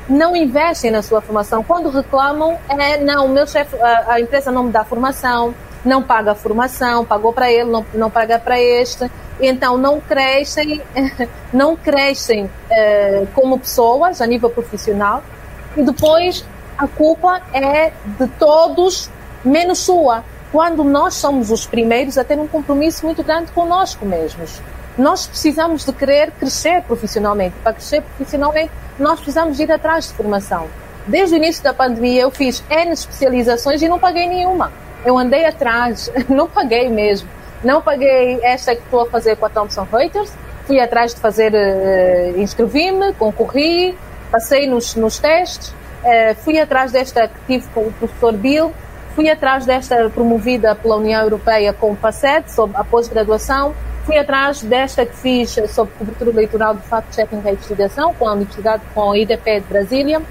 [0.08, 1.63] Não investem na sua formação.
[1.63, 6.32] Quando reclamam, é não, meu chefe, a, a empresa não me dá formação, não paga
[6.32, 10.82] a formação, pagou para ele, não, não paga para este então não crescem,
[11.52, 15.24] não crescem uh, como pessoas a nível profissional
[15.76, 16.46] e depois
[16.78, 19.10] a culpa é de todos
[19.44, 20.24] menos sua.
[20.52, 24.62] Quando nós somos os primeiros a ter um compromisso muito grande conosco mesmos.
[24.98, 27.56] Nós precisamos de querer crescer profissionalmente.
[27.62, 30.68] Para crescer profissionalmente, nós precisamos ir atrás de formação.
[31.06, 34.72] Desde o início da pandemia, eu fiz N especializações e não paguei nenhuma.
[35.06, 37.28] Eu andei atrás, não paguei mesmo.
[37.64, 40.32] Não paguei esta que estou a fazer com a Thomson Reuters.
[40.66, 43.96] Fui atrás de fazer, uh, inscrevi-me, concorri,
[44.32, 45.70] passei nos, nos testes.
[45.70, 48.74] Uh, fui atrás desta que tive com o professor Bill.
[49.14, 53.74] Fui atrás desta promovida pela União Europeia com o PACET, sobre a pós-graduação.
[54.06, 59.12] Fui atrás desta fiz sobre cobertura eleitoral de fact-checking da investigação com a Universidade, com
[59.12, 60.22] a IDP de Brasília.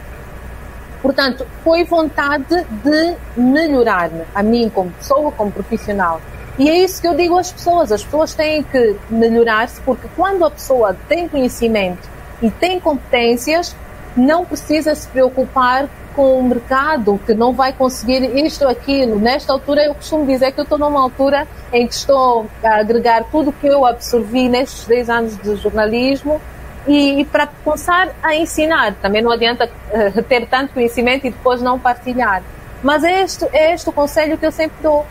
[1.02, 6.20] Portanto, foi vontade de melhorar-me, a mim como pessoa, como profissional.
[6.56, 10.44] E é isso que eu digo às pessoas: as pessoas têm que melhorar-se, porque quando
[10.44, 12.08] a pessoa tem conhecimento
[12.40, 13.74] e tem competências,
[14.16, 19.18] não precisa se preocupar com o mercado, que não vai conseguir isto aquilo.
[19.18, 23.24] Nesta altura, eu costumo dizer que eu estou numa altura em que estou a agregar
[23.30, 26.40] tudo o que eu absorvi nestes 10 anos de jornalismo
[26.86, 28.94] e, e, para começar a ensinar.
[29.02, 32.42] Também não adianta uh, ter tanto conhecimento e depois não partilhar.
[32.82, 35.06] Mas é este, é este o conselho que eu sempre dou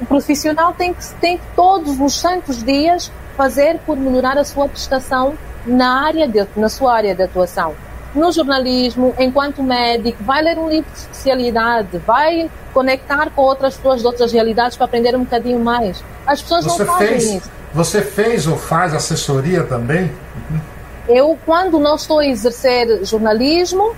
[0.00, 4.68] o profissional tem que, tem que todos os santos dias fazer por melhorar a sua
[4.68, 5.34] prestação
[5.66, 7.74] na área de, na sua área de atuação.
[8.18, 14.00] No jornalismo, enquanto médico, vai ler um livro de especialidade, vai conectar com outras pessoas
[14.00, 16.02] de outras realidades para aprender um bocadinho mais.
[16.26, 17.50] As pessoas você não fazem fez, isso.
[17.72, 20.10] Você fez ou faz assessoria também?
[21.08, 23.94] Eu, quando não estou a exercer jornalismo,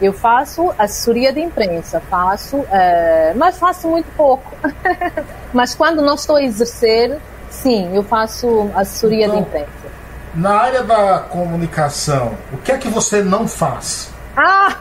[0.00, 2.66] eu faço assessoria de imprensa, faço, uh,
[3.34, 4.56] mas faço muito pouco.
[5.52, 7.18] mas quando não estou a exercer,
[7.50, 9.79] sim, eu faço assessoria então, de imprensa.
[10.34, 14.12] Na área da comunicação, o que é que você não faz?
[14.36, 14.76] Ah!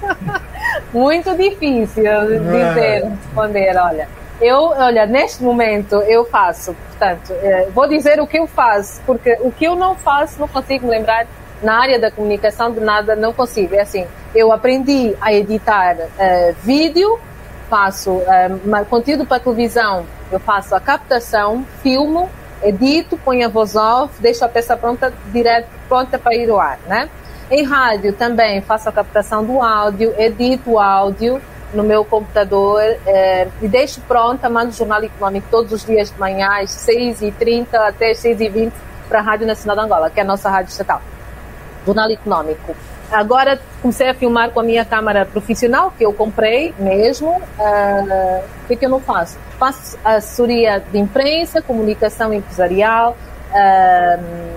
[0.92, 2.26] muito difícil é.
[2.26, 4.08] dizer, responder, olha.
[4.40, 9.38] Eu, olha, neste momento eu faço, portanto, eh, vou dizer o que eu faço, porque
[9.40, 11.26] o que eu não faço não consigo me lembrar
[11.62, 13.74] na área da comunicação de nada não consigo.
[13.74, 17.18] É assim, eu aprendi a editar uh, vídeo,
[17.70, 22.28] faço uh, conteúdo para televisão, eu faço a captação, filmo,
[22.64, 26.78] edito, ponho a voz off, deixo a peça pronta, direto, pronta para ir ao ar,
[26.86, 27.08] né?
[27.50, 31.40] Em rádio também faço a captação do áudio, edito o áudio
[31.74, 36.18] no meu computador eh, e deixo pronta, mando o Jornal Econômico todos os dias de
[36.18, 38.72] manhã, às 6h30 até 6h20
[39.08, 41.02] para a Rádio Nacional de Angola, que é a nossa rádio estatal.
[41.84, 42.74] Jornal Econômico.
[43.10, 47.30] Agora comecei a filmar com a minha câmera profissional, que eu comprei mesmo.
[47.30, 49.38] Uh, o que, é que eu não faço?
[49.58, 53.16] Faço assessoria de imprensa, comunicação empresarial,
[53.50, 54.54] uh,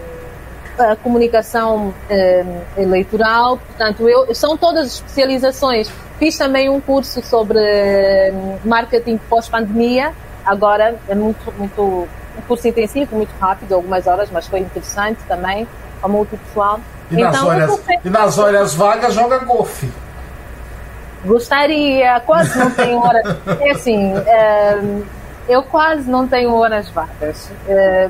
[1.02, 2.46] comunicação eh,
[2.78, 5.90] eleitoral, portanto, eu, são todas especializações.
[6.20, 7.60] Fiz também um curso sobre
[8.64, 10.14] marketing pós-pandemia,
[10.46, 15.68] agora é muito, muito, um curso intensivo, muito rápido, algumas horas, mas foi interessante também,
[16.00, 16.80] para muito pessoal.
[17.10, 19.90] E, então, nas, horas, e nas horas vagas joga golfe.
[21.26, 23.24] Gostaria, quase não tenho horas.
[23.62, 24.80] É assim, é,
[25.48, 27.50] eu quase não tenho horas vagas.
[27.68, 28.10] É,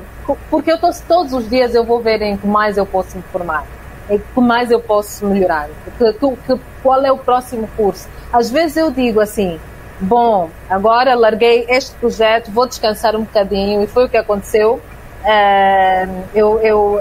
[0.50, 3.22] porque eu tô, todos os dias eu vou ver em que mais eu posso me
[3.32, 3.64] formar,
[4.10, 8.08] em que mais eu posso melhorar, que, que, qual é o próximo curso.
[8.32, 9.58] Às vezes eu digo assim,
[10.00, 14.80] bom, agora larguei este projeto, vou descansar um bocadinho, e foi o que aconteceu.
[15.24, 17.00] É, eu, eu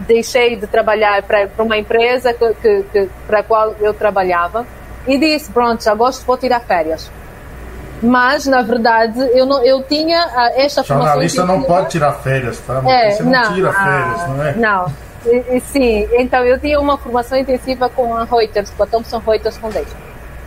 [0.00, 4.66] deixei de trabalhar para uma empresa que, que, que, para a qual eu trabalhava
[5.06, 7.10] e disse, pronto, agosto vou tirar férias.
[8.02, 11.12] Mas, na verdade, eu, não, eu tinha uh, esta formação...
[11.12, 12.82] Jornalista não pode tirar férias, tá?
[12.86, 14.54] É, Você não, não tira férias, ah, não é?
[14.54, 14.92] Não.
[15.24, 19.18] E, e, sim, então eu tinha uma formação intensiva com a Reuters, com a Thomson
[19.18, 19.96] Reuters Foundation.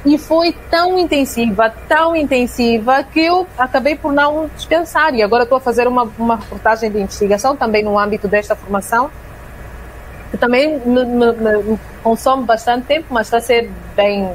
[0.05, 5.13] E foi tão intensiva, tão intensiva, que eu acabei por não descansar.
[5.13, 9.11] E agora estou a fazer uma, uma reportagem de investigação também no âmbito desta formação,
[10.29, 14.31] que também me, me, me consome bastante tempo, mas está a ser bem.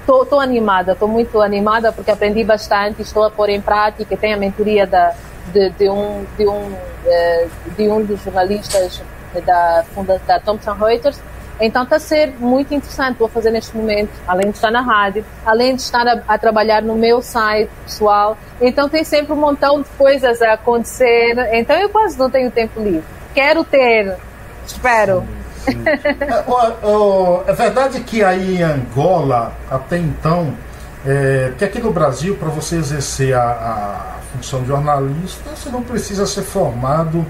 [0.00, 4.16] Estou uh, animada, estou muito animada porque aprendi bastante, estou a pôr em prática.
[4.16, 5.14] Tenho a mentoria da,
[5.52, 9.00] de, de, um, de, um, uh, de um dos jornalistas
[9.44, 9.84] da,
[10.26, 11.20] da Thomson Reuters.
[11.60, 15.24] Então está a ser muito interessante, a fazer neste momento, além de estar na rádio,
[15.44, 18.38] além de estar a, a, trabalhar no meu site pessoal.
[18.60, 21.36] Então tem sempre um montão de coisas a acontecer.
[21.52, 23.04] Então eu quase não tenho tempo livre.
[23.34, 24.16] Quero ter
[24.68, 25.24] Espero.
[25.66, 30.54] É, é, verdade que aí em Angola, até então,
[31.04, 35.82] é, porque aqui no Brasil, para você exercer a, a, função de jornalista, você não
[35.82, 37.24] precisa ser formado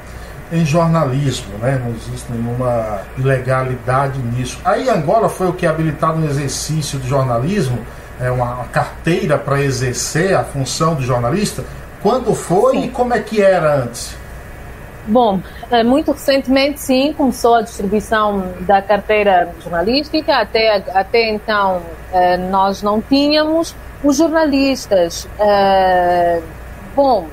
[0.50, 1.80] em jornalismo, né?
[1.82, 4.58] não existe nenhuma ilegalidade nisso.
[4.64, 7.78] Aí em Angola foi o que habilitado no exercício do jornalismo,
[8.20, 11.64] é uma, uma carteira para exercer a função de jornalista.
[12.02, 12.84] Quando foi Sim.
[12.84, 14.16] e como é que era antes?
[15.08, 15.40] Bom,
[15.70, 20.36] eh, muito recentemente, sim, começou a distribuição da carteira jornalística.
[20.36, 21.80] Até, até então,
[22.12, 23.74] eh, nós não tínhamos.
[24.04, 26.42] Os jornalistas, eh,
[26.94, 27.26] bom,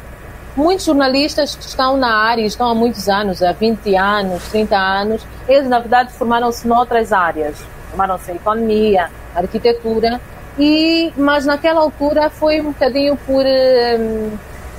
[0.55, 5.27] muitos jornalistas que estão na área, estão há muitos anos, há 20 anos, 30 anos,
[5.45, 7.57] eles, na verdade, formaram-se noutras áreas.
[7.89, 10.21] Formaram-se em economia, arquitetura,
[10.57, 13.43] e, mas naquela altura foi um bocadinho por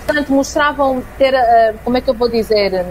[0.06, 2.86] portanto, mostravam ter, uh, como é que eu vou dizer,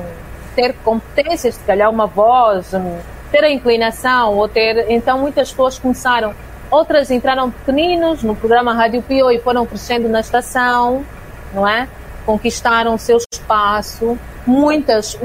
[0.56, 2.98] ter competências, se calhar uma voz, um,
[3.32, 4.86] ter a inclinação, ou ter.
[4.90, 6.36] Então, muitas pessoas começaram.
[6.70, 11.06] Outras entraram pequeninos no programa Rádio Pio e foram crescendo na estação,
[11.54, 11.88] não é?
[12.26, 14.18] Conquistaram o seu espaço.
[14.46, 15.18] Muitas,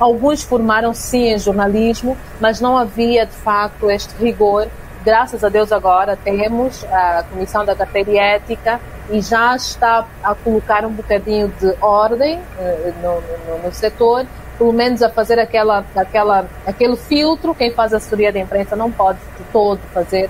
[0.00, 4.68] alguns formaram-se sim em jornalismo, mas não havia de facto este rigor
[5.06, 10.84] graças a Deus agora temos a Comissão da Carteira Ética e já está a colocar
[10.84, 13.20] um bocadinho de ordem uh, no,
[13.56, 14.26] no, no, setor,
[14.58, 17.54] pelo menos a fazer aquela, aquela, aquele filtro.
[17.54, 20.28] Quem faz assessoria de imprensa não pode de todo fazer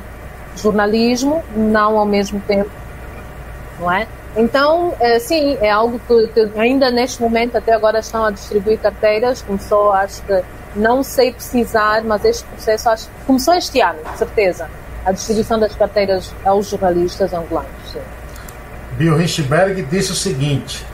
[0.56, 2.70] jornalismo, não ao mesmo tempo,
[3.80, 4.06] não é?
[4.36, 8.78] Então, é, sim, é algo que, que, ainda neste momento, até agora, estão a distribuir
[8.78, 9.40] carteiras.
[9.40, 10.42] Começou, acho que,
[10.74, 14.68] não sei precisar, mas este processo acho, começou este ano, certeza.
[15.06, 17.70] A distribuição das carteiras aos jornalistas angolanos.
[17.90, 18.00] Sim.
[18.96, 20.84] Bill Richberg disse o seguinte: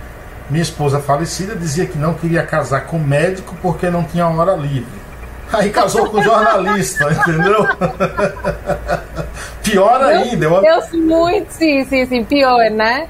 [0.50, 5.02] minha esposa falecida dizia que não queria casar com médico porque não tinha hora livre.
[5.52, 7.66] Aí casou com jornalista, entendeu?
[9.62, 10.46] pior ainda.
[10.46, 13.06] Eu, eu muito, sim, sim, sim, pior, né?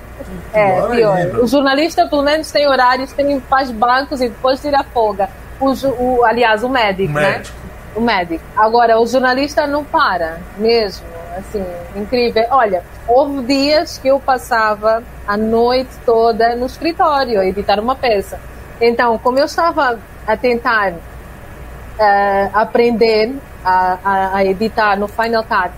[0.52, 1.16] É, pior.
[1.16, 1.40] pior.
[1.40, 5.30] O jornalista, pelo menos, tem horários, tem, faz bancos e depois tira folga.
[5.60, 7.30] O, o, aliás, o médico, o né?
[7.30, 7.56] Médico.
[7.94, 8.44] O médico.
[8.56, 11.11] Agora, o jornalista não para, mesmo.
[11.36, 11.64] Assim,
[11.96, 12.44] incrível.
[12.50, 18.38] Olha, houve dias que eu passava a noite toda no escritório a editar uma peça.
[18.80, 25.72] Então, como eu estava a tentar uh, aprender a, a, a editar no Final Cut,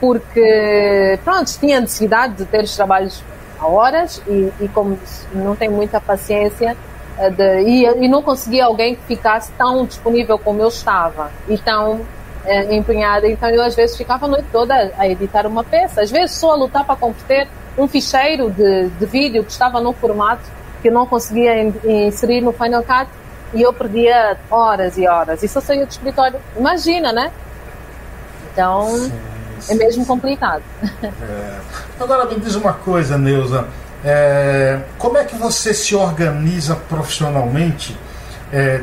[0.00, 3.22] porque, pronto, tinha necessidade de ter os trabalhos
[3.58, 4.98] a horas e, e como
[5.32, 6.76] não tenho muita paciência
[7.18, 11.56] eh, de, e, e, não conseguia alguém que ficasse tão disponível como eu estava e
[11.56, 12.00] tão
[12.44, 13.28] é, empenhada.
[13.28, 16.52] Então eu às vezes ficava a noite toda a editar uma peça, às vezes só
[16.52, 20.42] a lutar para converter um ficheiro de, de vídeo que estava num formato
[20.80, 23.08] que eu não conseguia inserir no Final Cut
[23.54, 25.40] e eu perdia horas e horas.
[25.50, 26.38] Só saía do escritório.
[26.56, 27.32] Imagina, né?
[28.52, 28.88] Então.
[28.88, 29.34] Sim
[29.68, 30.62] é mesmo complicado.
[31.02, 31.58] É.
[31.98, 33.66] Agora me diz uma coisa, Neuza.
[34.04, 37.96] É, como é que você se organiza profissionalmente?
[38.52, 38.82] É,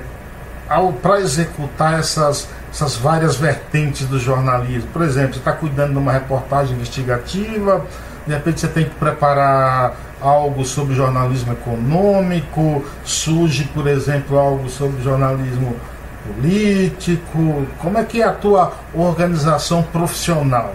[1.01, 4.89] para executar essas, essas várias vertentes do jornalismo?
[4.91, 7.85] Por exemplo, você está cuidando de uma reportagem investigativa,
[8.25, 15.01] de repente você tem que preparar algo sobre jornalismo econômico, surge, por exemplo, algo sobre
[15.01, 15.75] jornalismo
[16.25, 17.65] político.
[17.79, 20.73] Como é que é a tua organização profissional?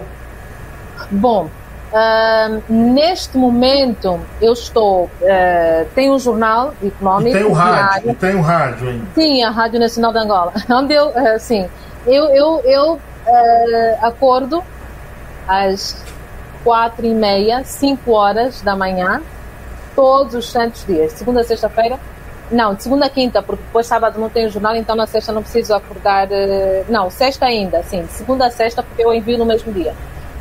[1.09, 1.49] Bom,
[1.87, 8.13] Uh, neste momento eu estou uh, tem um jornal econômico e tem o rádio e
[8.13, 9.05] tem o rádio ainda.
[9.15, 10.53] sim a rádio nacional de Angola.
[10.69, 11.65] Onde eu uh, sim.
[12.05, 12.99] Eu eu, eu
[14.01, 14.61] acordo
[15.47, 16.03] às
[16.61, 19.21] quatro e meia cinco horas da manhã
[19.95, 21.13] todos os santos dias.
[21.13, 21.97] Segunda sexta-feira
[22.51, 25.31] não de segunda a quinta porque depois sábado não tem o jornal então na sexta
[25.31, 26.27] não preciso acordar
[26.89, 28.01] não sexta ainda sim.
[28.01, 29.93] De segunda a sexta porque eu envio no mesmo dia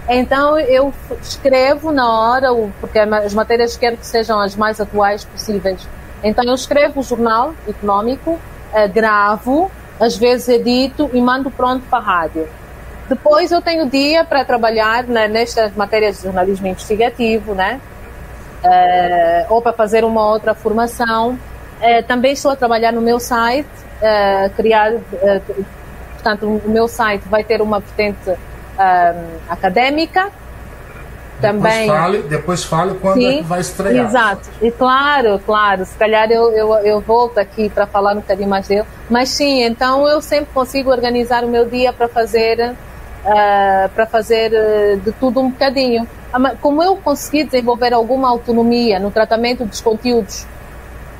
[0.08, 2.48] então eu escrevo na hora,
[2.80, 5.86] porque as matérias quero que sejam as mais atuais possíveis.
[6.22, 8.38] Então eu escrevo o jornal econômico,
[8.72, 12.48] eh, gravo, às vezes edito e mando pronto para a rádio.
[13.08, 17.80] Depois eu tenho dia para trabalhar né, nestas matérias de jornalismo investigativo, né?
[18.64, 21.38] Uh, ou para fazer uma outra formação.
[21.80, 23.68] Uh, também estou a trabalhar no meu site,
[24.56, 24.92] criar,
[26.14, 28.18] portanto, o meu site vai ter uma vertente
[28.78, 30.30] um, acadêmica.
[31.40, 31.86] Também.
[31.86, 34.06] Depois fale, depois fale quando Sim, é vai estrear.
[34.06, 34.48] Exato.
[34.62, 38.66] E claro, claro, se calhar eu, eu, eu volto aqui para falar um bocadinho mais
[38.66, 38.84] dele.
[39.10, 44.50] Mas sim, então eu sempre consigo organizar o meu dia para fazer, uh, para fazer
[44.50, 46.08] uh, de tudo um bocadinho.
[46.32, 50.46] Ah, como eu consegui desenvolver alguma autonomia no tratamento dos conteúdos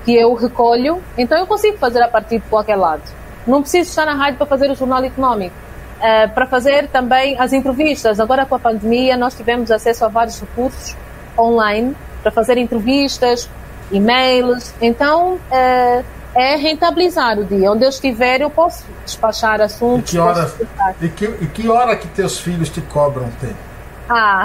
[0.04, 3.02] que eu recolho, então eu consigo fazer a partir de qualquer lado.
[3.46, 5.66] Não preciso estar na rádio para fazer o jornal económico
[5.98, 8.20] uh, para fazer também as entrevistas.
[8.20, 10.96] Agora com a pandemia nós tivemos acesso a vários recursos
[11.38, 13.48] online para fazer entrevistas,
[13.90, 14.74] e-mails.
[14.80, 17.70] Então uh, é rentabilizar o dia.
[17.70, 20.12] Onde eu estiver eu posso despachar assuntos.
[20.12, 20.52] E que hora,
[21.00, 23.66] e que, e que, hora que teus filhos te cobram tempo?
[24.08, 24.44] Ah,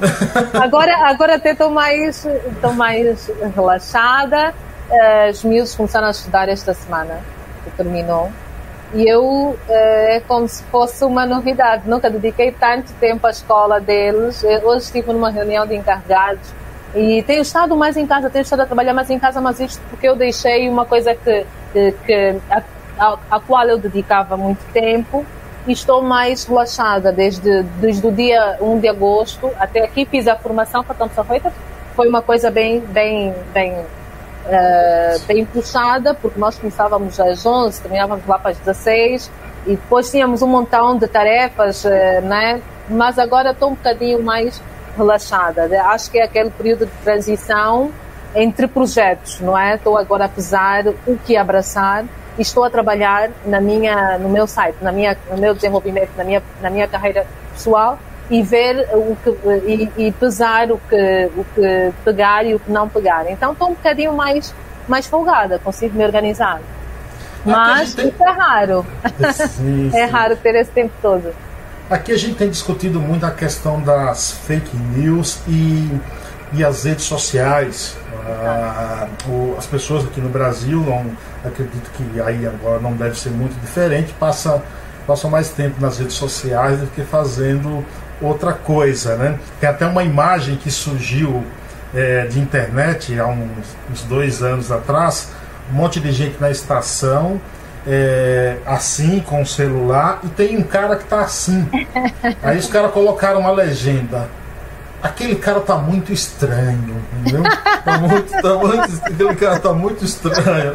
[0.62, 2.26] agora, agora até estou mais,
[2.76, 4.54] mais relaxada.
[4.90, 7.20] Uh, os meus começaram a estudar esta semana,
[7.64, 8.30] que terminou.
[8.94, 11.88] E eu é como se fosse uma novidade.
[11.88, 14.44] Nunca dediquei tanto tempo à escola deles.
[14.62, 16.52] Hoje estive numa reunião de encarregados
[16.94, 19.80] e tenho estado mais em casa, tenho estado a trabalhar mais em casa, mas isto
[19.88, 22.62] porque eu deixei uma coisa que, que a,
[22.98, 25.24] a, a qual eu dedicava muito tempo
[25.66, 30.36] e estou mais relaxada desde, desde o dia 1 de agosto até aqui fiz a
[30.36, 31.54] formação para Thompson Reuters.
[31.96, 33.74] Foi uma coisa bem, bem, bem
[34.46, 39.30] uh, bem puxada, porque nós começávamos às 11, terminávamos lá para as 16
[39.66, 41.88] e depois tínhamos um montão de tarefas, uh,
[42.22, 42.60] né?
[42.88, 44.60] mas agora estou um bocadinho mais
[44.96, 45.68] relaxada.
[45.86, 47.90] Acho que é aquele período de transição
[48.34, 49.74] entre projetos, não é?
[49.74, 52.04] Estou agora a pesar o que abraçar
[52.38, 56.24] e estou a trabalhar na minha, no meu site, na minha, no meu desenvolvimento, na
[56.24, 57.98] minha, na minha carreira pessoal
[58.32, 59.30] e ver o que
[59.66, 63.30] e, e, pesar o que o que pegar e o que não pegar.
[63.30, 64.54] Então estou um bocadinho mais
[64.88, 66.58] mais folgada, consigo me organizar.
[67.44, 68.08] Mas tem...
[68.08, 68.86] isso é raro.
[69.34, 71.34] Sim, é raro ter esse tempo todo.
[71.90, 75.90] Aqui a gente tem discutido muito a questão das fake news e,
[76.54, 77.94] e as redes sociais.
[78.26, 81.04] Ah, o, as pessoas aqui no Brasil, não
[81.44, 84.62] acredito que aí agora não deve ser muito diferente, passam,
[85.06, 87.84] passam mais tempo nas redes sociais do que fazendo
[88.22, 89.38] outra coisa, né?
[89.60, 91.44] Tem até uma imagem que surgiu
[91.94, 95.30] é, de internet há uns, uns, dois anos atrás,
[95.70, 97.40] um monte de gente na estação,
[97.86, 101.68] é, assim, com o celular, e tem um cara que tá assim.
[102.42, 104.28] Aí os caras colocaram uma legenda
[105.02, 107.42] aquele cara tá muito estranho, entendeu?
[107.84, 110.72] Tá muito, tá muito, aquele cara tá muito estranho.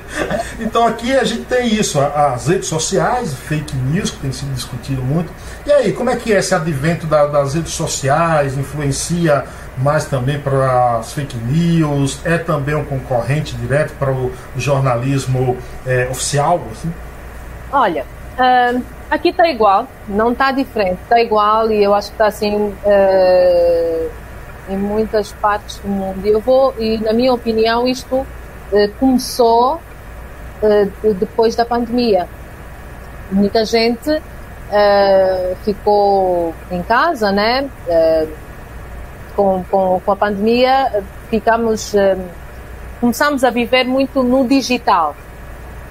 [0.60, 5.02] então aqui a gente tem isso, as redes sociais, fake news, que tem sido discutido
[5.02, 5.32] muito.
[5.64, 8.58] E aí, como é que é esse advento da, das redes sociais?
[8.58, 9.44] Influencia
[9.78, 12.20] mais também para as fake news?
[12.24, 15.56] É também um concorrente direto para o jornalismo
[15.86, 16.62] é, oficial?
[16.70, 16.92] Assim?
[17.72, 18.04] Olha,
[18.36, 18.82] uh,
[19.12, 24.10] aqui está igual, não está diferente, está igual e eu acho que está assim uh,
[24.70, 26.26] em muitas partes do mundo.
[26.26, 28.26] Eu vou, e na minha opinião, isto uh,
[28.98, 32.26] começou uh, depois da pandemia.
[33.30, 34.22] Muita gente
[35.64, 37.68] ficou em casa, né?
[39.36, 41.92] Com, com, com, a pandemia, ficamos,
[43.00, 45.14] começamos a viver muito no digital.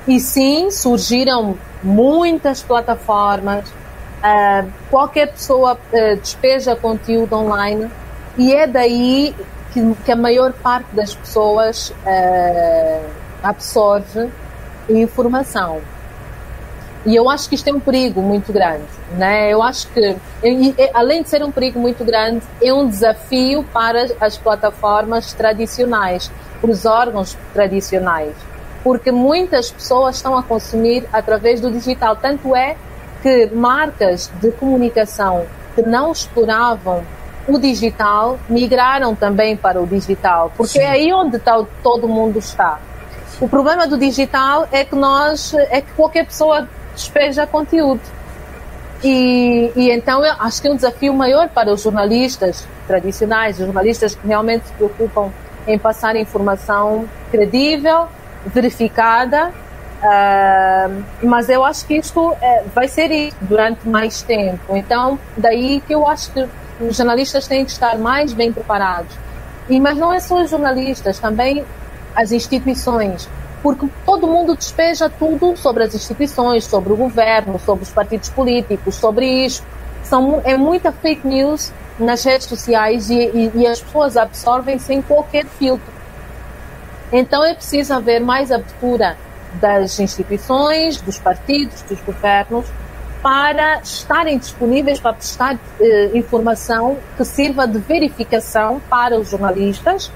[0.08, 7.90] E sim, surgiram muitas plataformas, uh, qualquer pessoa uh, despeja conteúdo online
[8.38, 9.36] e é daí
[9.74, 13.06] que, que a maior parte das pessoas uh,
[13.44, 14.30] absorve
[14.90, 15.82] informação.
[17.04, 18.86] E eu acho que isto é um perigo muito grande,
[19.18, 19.52] né?
[19.52, 20.16] Eu acho que,
[20.94, 26.70] além de ser um perigo muito grande, é um desafio para as plataformas tradicionais, para
[26.70, 28.36] os órgãos tradicionais,
[28.84, 32.16] porque muitas pessoas estão a consumir através do digital.
[32.16, 32.76] Tanto é
[33.22, 37.04] que marcas de comunicação que não exploravam
[37.48, 40.86] o digital migraram também para o digital, porque Sim.
[40.86, 42.80] é aí onde tá, todo mundo está.
[43.40, 48.02] O problema do digital é que nós, é que qualquer pessoa despeja conteúdo.
[49.04, 53.66] E, e então eu acho que é um desafio maior para os jornalistas tradicionais, os
[53.66, 55.32] jornalistas que realmente se preocupam
[55.68, 58.08] em passar informação credível,
[58.46, 64.76] verificada, uh, mas eu acho que isto é, vai ser isso durante mais tempo.
[64.76, 66.48] Então, daí que eu acho que
[66.80, 69.16] os jornalistas têm que estar mais bem preparados.
[69.70, 71.64] E, mas não é só os jornalistas, também
[72.16, 73.30] as instituições
[73.62, 78.96] porque todo mundo despeja tudo sobre as instituições, sobre o governo, sobre os partidos políticos,
[78.96, 79.66] sobre isto.
[80.04, 85.02] São, é muita fake news nas redes sociais e, e, e as pessoas absorvem sem
[85.02, 86.01] qualquer filtro.
[87.12, 89.18] Então é preciso haver mais abertura
[89.56, 92.66] das instituições, dos partidos, dos governos,
[93.22, 100.12] para estarem disponíveis para prestar eh, informação que sirva de verificação para os jornalistas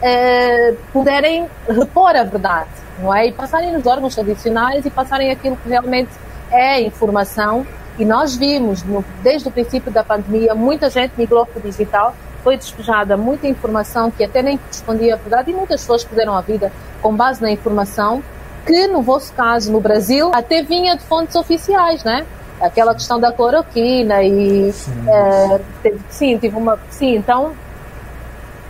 [0.00, 2.68] eh, puderem repor a verdade,
[3.00, 3.26] não é?
[3.26, 6.10] E passarem nos órgãos tradicionais e passarem aquilo que realmente
[6.50, 7.66] é informação.
[7.98, 12.14] E nós vimos, no, desde o princípio da pandemia, muita gente migrou para o digital,
[12.46, 16.40] foi despejada muita informação que até nem correspondia à verdade e muitas pessoas perderam a
[16.40, 16.70] vida
[17.02, 18.22] com base na informação
[18.64, 22.24] que, no vosso caso, no Brasil, até vinha de fontes oficiais, né?
[22.60, 24.72] Aquela questão da cloroquina e...
[24.72, 26.78] Sim, é, teve, sim tive uma...
[26.88, 27.52] Sim, então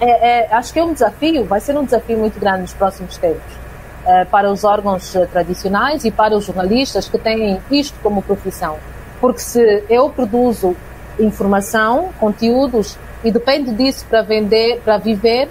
[0.00, 3.18] é, é, acho que é um desafio, vai ser um desafio muito grande nos próximos
[3.18, 3.52] tempos
[4.06, 8.78] é, para os órgãos eh, tradicionais e para os jornalistas que têm isto como profissão.
[9.20, 10.74] Porque se eu produzo
[11.18, 15.48] informação, conteúdos, e depende disso para vender, para viver,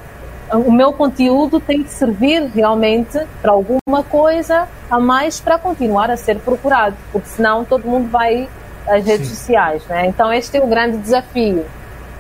[0.53, 6.15] o meu conteúdo tem que servir realmente para alguma coisa a mais para continuar a
[6.15, 8.47] ser procurado, porque senão todo mundo vai
[8.87, 9.35] às redes Sim.
[9.35, 10.05] sociais, né?
[10.05, 11.65] Então este é o grande desafio,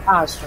[0.05, 0.43] acho.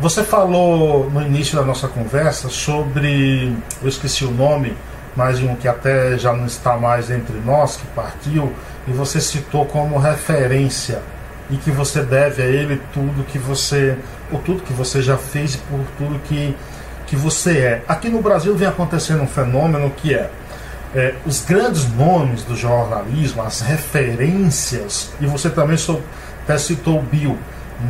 [0.00, 4.74] Você falou no início da nossa conversa sobre, eu esqueci o nome,
[5.14, 8.50] mas um que até já não está mais entre nós, que partiu,
[8.88, 11.02] e você citou como referência
[11.50, 13.96] e que você deve a ele tudo que você,
[14.30, 16.54] por tudo que você já fez e por tudo que,
[17.06, 17.82] que você é.
[17.86, 20.30] Aqui no Brasil vem acontecendo um fenômeno que é,
[20.94, 26.02] é os grandes nomes do jornalismo, as referências, e você também sou,
[26.44, 27.38] até citou o Bill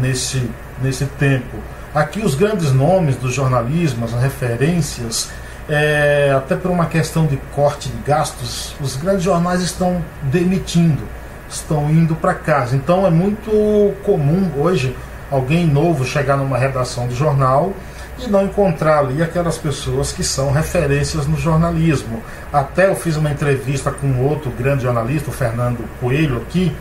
[0.01, 0.51] nesse,
[0.82, 1.57] nesse tempo
[1.97, 5.30] Aqui os grandes nomes do jornalismo, as referências,
[5.66, 11.03] é, até por uma questão de corte de gastos, os grandes jornais estão demitindo,
[11.49, 12.76] estão indo para casa.
[12.76, 14.95] Então é muito comum hoje
[15.31, 17.72] alguém novo chegar numa redação do jornal
[18.18, 22.22] e não encontrar ali aquelas pessoas que são referências no jornalismo.
[22.53, 26.74] Até eu fiz uma entrevista com outro grande jornalista, o Fernando Coelho, aqui,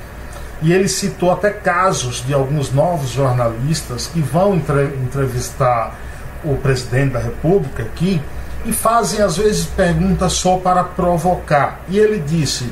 [0.62, 5.96] e ele citou até casos de alguns novos jornalistas que vão entrevistar
[6.44, 8.22] o presidente da República aqui
[8.66, 11.82] e fazem às vezes perguntas só para provocar.
[11.90, 12.72] E ele disse: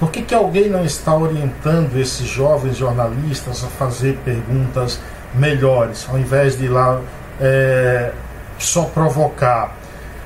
[0.00, 4.98] por que, que alguém não está orientando esses jovens jornalistas a fazer perguntas
[5.34, 6.98] melhores, ao invés de ir lá
[7.38, 8.10] é,
[8.58, 9.76] só provocar?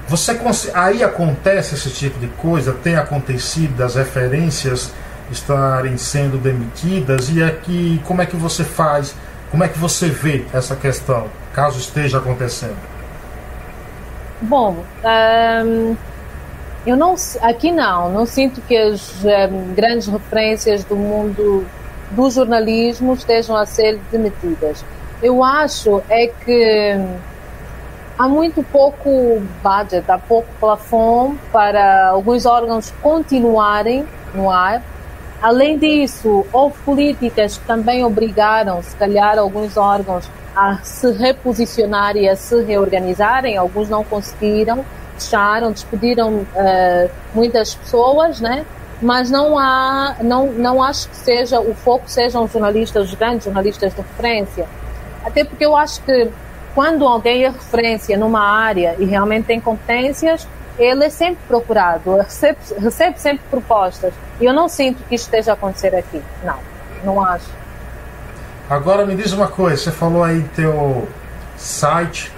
[0.06, 0.38] Você
[0.74, 2.72] aí acontece esse tipo de coisa?
[2.72, 4.92] Tem acontecido das referências
[5.28, 9.12] estarem sendo demitidas e aqui como é que você faz,
[9.50, 12.76] como é que você vê essa questão, caso esteja acontecendo?
[14.40, 14.84] Bom,
[16.86, 21.66] eu não aqui não, não sinto que as um, grandes referências do mundo
[22.10, 24.84] do jornalismo estejam a ser demitidas.
[25.22, 26.96] Eu acho é que
[28.18, 34.82] há muito pouco budget, há pouco plafond para alguns órgãos continuarem no ar
[35.44, 40.26] Além disso, houve políticas que também obrigaram, se calhar, alguns órgãos
[40.56, 43.54] a se reposicionar e a se reorganizarem.
[43.54, 44.82] Alguns não conseguiram,
[45.18, 48.64] fecharam, despediram uh, muitas pessoas, né?
[49.02, 53.92] Mas não há, não, não acho que seja o foco sejam jornalistas, os grandes jornalistas
[53.94, 54.66] de referência.
[55.24, 56.30] Até porque eu acho que
[56.74, 60.46] quando alguém é referência numa área e realmente tem competências,
[60.78, 64.12] ele é sempre procurado, recebe, recebe sempre propostas.
[64.40, 66.20] E eu não sinto que isto esteja a acontecer aqui.
[66.42, 66.58] Não,
[67.04, 67.48] não acho.
[68.68, 71.06] Agora me diz uma coisa, você falou aí teu
[71.56, 72.32] site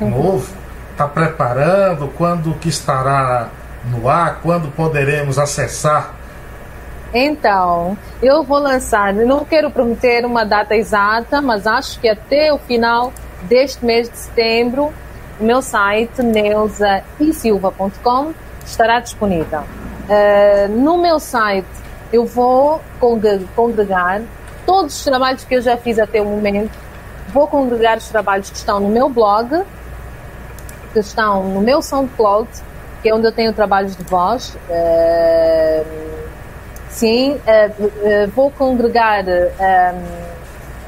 [0.00, 0.52] novo,
[0.94, 3.48] está preparando, quando que estará
[3.84, 6.14] no ar, quando poderemos acessar
[7.12, 12.58] Então, eu vou lançar, não quero prometer uma data exata, mas acho que até o
[12.58, 14.90] final deste mês de setembro,
[15.38, 18.32] o meu site, neusaisilva.com,
[18.64, 19.60] estará disponível.
[19.60, 21.68] Uh, no meu site,
[22.12, 24.22] eu vou congregar
[24.64, 26.72] todos os trabalhos que eu já fiz até o momento,
[27.28, 29.62] vou congregar os trabalhos que estão no meu blog,
[30.94, 32.48] que estão no meu SoundCloud,
[33.02, 34.56] que é onde eu tenho trabalhos de voz.
[34.70, 36.14] Uh,
[36.88, 39.24] Sim, uh, uh, vou congregar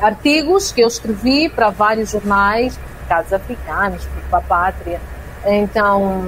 [0.01, 2.79] artigos que eu escrevi para vários jornais,
[3.09, 5.01] casos africanos, para a pátria.
[5.45, 6.25] Então,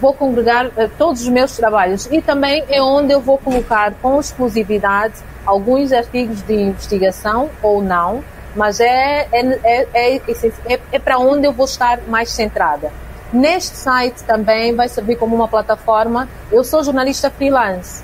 [0.00, 5.14] vou congregar todos os meus trabalhos e também é onde eu vou colocar com exclusividade
[5.44, 8.22] alguns artigos de investigação ou não,
[8.58, 12.90] mas é, é, é, é, é para onde eu vou estar mais centrada.
[13.32, 16.28] Neste site também vai servir como uma plataforma.
[16.50, 18.02] Eu sou jornalista freelance,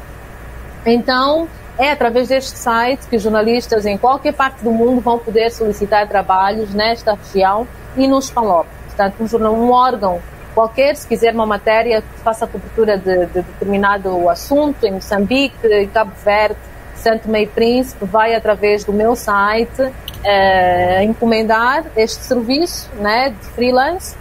[0.87, 1.49] então,
[1.79, 6.73] é através deste site que jornalistas em qualquer parte do mundo vão poder solicitar trabalhos
[6.73, 8.69] nesta região e nos PALOP.
[8.87, 10.21] Portanto, um, jornal, um órgão
[10.55, 16.13] qualquer, se quiser uma matéria que faça cobertura de, de determinado assunto em Moçambique, Cabo
[16.25, 16.57] Verde,
[16.95, 19.91] Santo Meio Príncipe, vai através do meu site
[20.25, 24.16] eh, encomendar este serviço né, de freelance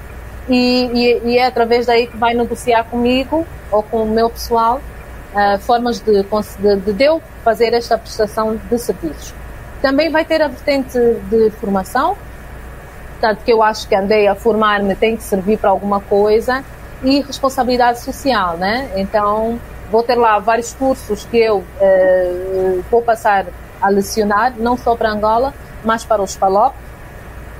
[0.49, 4.81] e, e, e é através daí que vai negociar comigo ou com o meu pessoal
[5.33, 9.33] uh, formas de, de, de eu fazer esta prestação de serviços.
[9.81, 10.97] Também vai ter a vertente
[11.29, 12.17] de formação,
[13.11, 16.63] portanto, que eu acho que andei a formar-me tem que servir para alguma coisa,
[17.03, 18.89] e responsabilidade social, né?
[18.95, 19.59] Então,
[19.91, 23.45] vou ter lá vários cursos que eu uh, vou passar
[23.83, 25.53] a lecionar, não só para Angola,
[25.83, 26.73] mas para os PALOP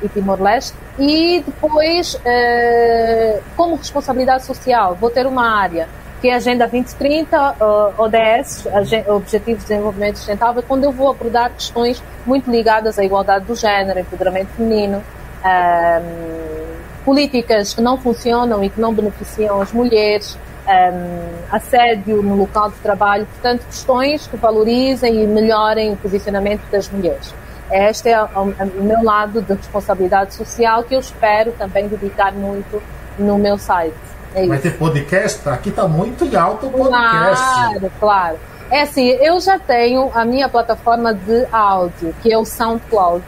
[0.02, 0.76] e Timor-Leste.
[0.98, 5.88] E depois, uh, como responsabilidade social, vou ter uma área
[6.24, 8.66] que é a Agenda 2030, uh, ODS,
[9.10, 14.00] Objetivos de Desenvolvimento Sustentável, quando eu vou abordar questões muito ligadas à igualdade do género,
[14.00, 15.04] empoderamento feminino,
[15.44, 22.70] um, políticas que não funcionam e que não beneficiam as mulheres, um, assédio no local
[22.70, 27.34] de trabalho, portanto, questões que valorizem e melhorem o posicionamento das mulheres.
[27.72, 32.82] Este é o, o meu lado de responsabilidade social que eu espero também dedicar muito
[33.18, 33.96] no meu site.
[34.36, 35.48] É Vai ter podcast?
[35.48, 37.44] Aqui está muito em alto o podcast.
[37.44, 38.40] Claro, claro.
[38.72, 43.24] É assim, eu já tenho a minha plataforma de áudio, que é o SoundCloud.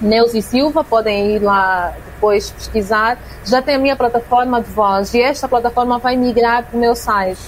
[0.00, 3.18] Neuza Silva, podem ir lá depois pesquisar.
[3.44, 6.94] Já tem a minha plataforma de voz e esta plataforma vai migrar para o meu
[6.94, 7.40] site.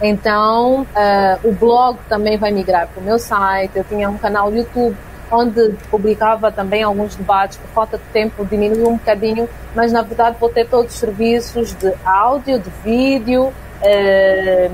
[0.00, 3.76] Então, uh, o blog também vai migrar para o meu site.
[3.76, 4.96] Eu tinha um canal YouTube
[5.30, 10.36] onde publicava também alguns debates, por falta de tempo diminuiu um bocadinho, mas na verdade
[10.40, 14.70] vou ter todos os serviços de áudio, de vídeo, eh,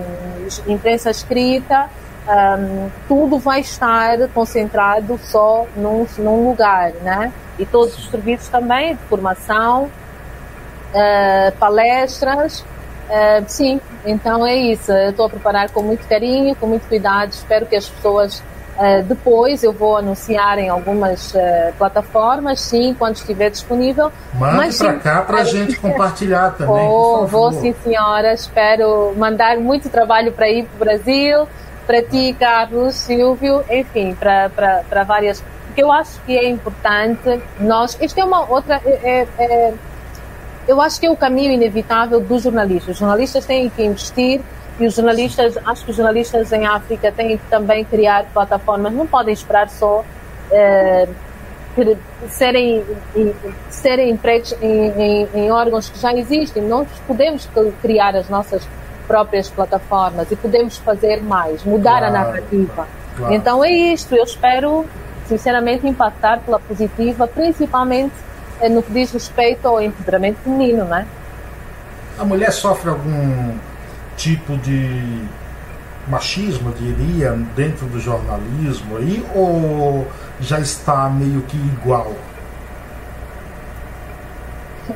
[0.66, 1.90] imprensa escrita,
[2.28, 7.32] um, tudo vai estar concentrado só num, num, lugar, né?
[7.58, 14.90] E todos os serviços também de formação, uh, palestras, uh, sim, então é isso.
[14.90, 18.42] Eu estou a preparar com muito carinho, com muito cuidado, espero que as pessoas
[18.74, 21.38] Uh, depois eu vou anunciar em algumas uh,
[21.78, 24.10] plataformas, sim, quando estiver disponível.
[24.34, 26.88] Mande para cá para a gente compartilhar também.
[26.88, 28.34] Vou, vou sim, senhora.
[28.34, 31.48] Espero mandar muito trabalho para ir para o Brasil,
[31.87, 35.43] para ti, Carlos, Silvio, enfim, para, para, para várias.
[35.66, 37.97] Porque eu acho que é importante nós.
[38.01, 38.80] Isto é uma outra.
[38.85, 39.74] É, é, é
[40.66, 42.95] eu acho que é o caminho inevitável dos jornalistas.
[42.95, 44.41] Os jornalistas têm que investir
[44.78, 49.07] e os jornalistas, acho que os jornalistas em África têm que também criar plataformas, não
[49.07, 50.05] podem esperar só
[50.51, 51.07] eh,
[52.28, 52.85] serem,
[53.68, 56.62] serem empregos em, em, em, órgãos que já existem.
[56.62, 57.49] Nós podemos
[57.82, 58.66] criar as nossas
[59.07, 62.88] próprias plataformas e podemos fazer mais, mudar claro, a narrativa.
[63.16, 63.34] Claro.
[63.34, 64.84] Então é isto, eu espero
[65.26, 68.14] sinceramente impactar pela positiva, principalmente
[68.61, 71.07] eh, no que diz respeito ao empoderamento feminino, não é?
[72.18, 73.57] A mulher sofre algum
[74.16, 75.24] tipo de
[76.07, 80.07] machismo, diria, dentro do jornalismo aí, ou
[80.40, 82.12] já está meio que igual?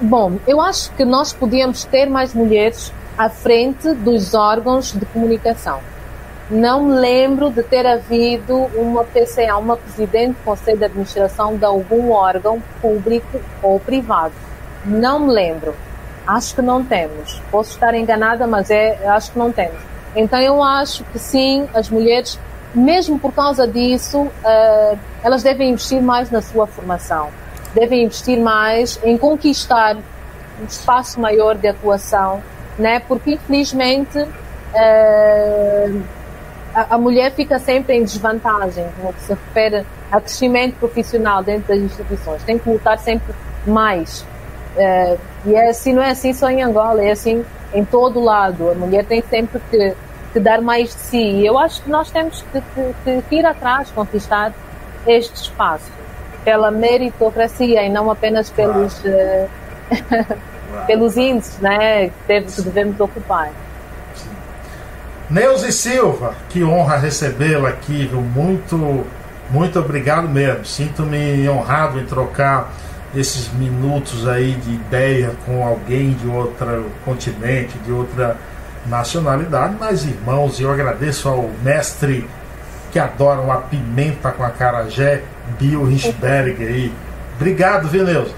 [0.02, 5.80] Bom, eu acho que nós podíamos ter mais mulheres à frente dos órgãos de comunicação.
[6.48, 11.64] Não me lembro de ter havido uma PCA, uma presidente do conselho de administração de
[11.64, 14.32] algum órgão público ou privado.
[14.84, 15.74] Não me lembro.
[16.26, 17.42] Acho que não temos.
[17.50, 19.80] Posso estar enganada, mas é, acho que não temos.
[20.14, 22.38] Então eu acho que sim, as mulheres,
[22.74, 27.28] mesmo por causa disso, uh, elas devem investir mais na sua formação,
[27.74, 29.96] devem investir mais em conquistar
[30.60, 32.42] um espaço maior de atuação,
[32.78, 33.00] né?
[33.00, 36.02] Porque infelizmente uh,
[36.74, 41.68] a, a, mulher fica sempre em desvantagem no que se refere ao crescimento profissional dentro
[41.68, 42.42] das instituições.
[42.44, 43.34] Tem que lutar sempre
[43.66, 44.20] mais.
[44.76, 48.70] Uh, e é assim, não é assim só em Angola, é assim em todo lado.
[48.70, 49.94] A mulher tem sempre que,
[50.32, 51.18] que dar mais de si.
[51.18, 52.62] E eu acho que nós temos que,
[53.04, 54.52] que, que ir atrás, conquistar
[55.06, 55.90] este espaço
[56.44, 59.48] pela meritocracia e não apenas pelos, uh,
[60.86, 63.50] pelos índices né, que, devemos ocupar.
[65.30, 68.22] Neuza Silva, que honra recebê-la aqui, viu?
[68.22, 69.04] Muito,
[69.50, 70.64] muito obrigado mesmo.
[70.64, 72.72] Sinto-me honrado em trocar
[73.14, 78.36] esses minutos aí de ideia com alguém de outro continente, de outra
[78.86, 82.28] nacionalidade, mas irmãos, eu agradeço ao mestre
[82.90, 85.22] que adora uma pimenta com a carajé,
[85.58, 86.92] Bill Richberg aí.
[87.36, 88.32] Obrigado, viu, Neuza?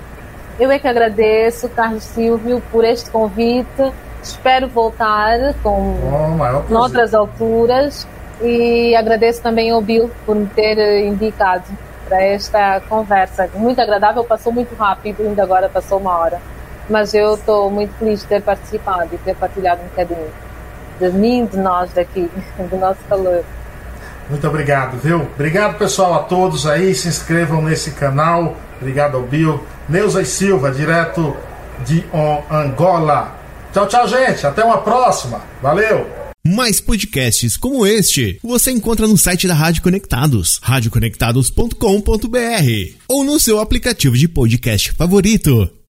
[0.60, 3.90] Eu é que agradeço, Carlos Silvio, por este convite
[4.22, 5.96] Espero voltar com
[6.70, 8.06] oh, outras alturas
[8.42, 11.64] e agradeço também ao Bill por me ter indicado
[12.06, 13.48] para esta conversa.
[13.54, 16.40] Muito agradável, passou muito rápido, ainda agora passou uma hora.
[16.88, 20.28] Mas eu estou muito feliz de ter participado e ter partilhado um bocadinho
[20.98, 23.42] de mim, de nós daqui, do nosso calor.
[24.28, 25.22] Muito obrigado, viu?
[25.34, 26.94] Obrigado, pessoal, a todos aí.
[26.94, 28.54] Se inscrevam nesse canal.
[28.80, 29.60] Obrigado ao Bill.
[29.88, 31.36] Neuza e Silva, direto
[31.86, 32.04] de
[32.50, 33.38] Angola.
[33.72, 34.46] Tchau, tchau, gente.
[34.46, 35.42] Até uma próxima.
[35.62, 36.08] Valeu.
[36.44, 43.60] Mais podcasts como este você encontra no site da Rádio Conectados, radioconectados.com.br ou no seu
[43.60, 45.79] aplicativo de podcast favorito.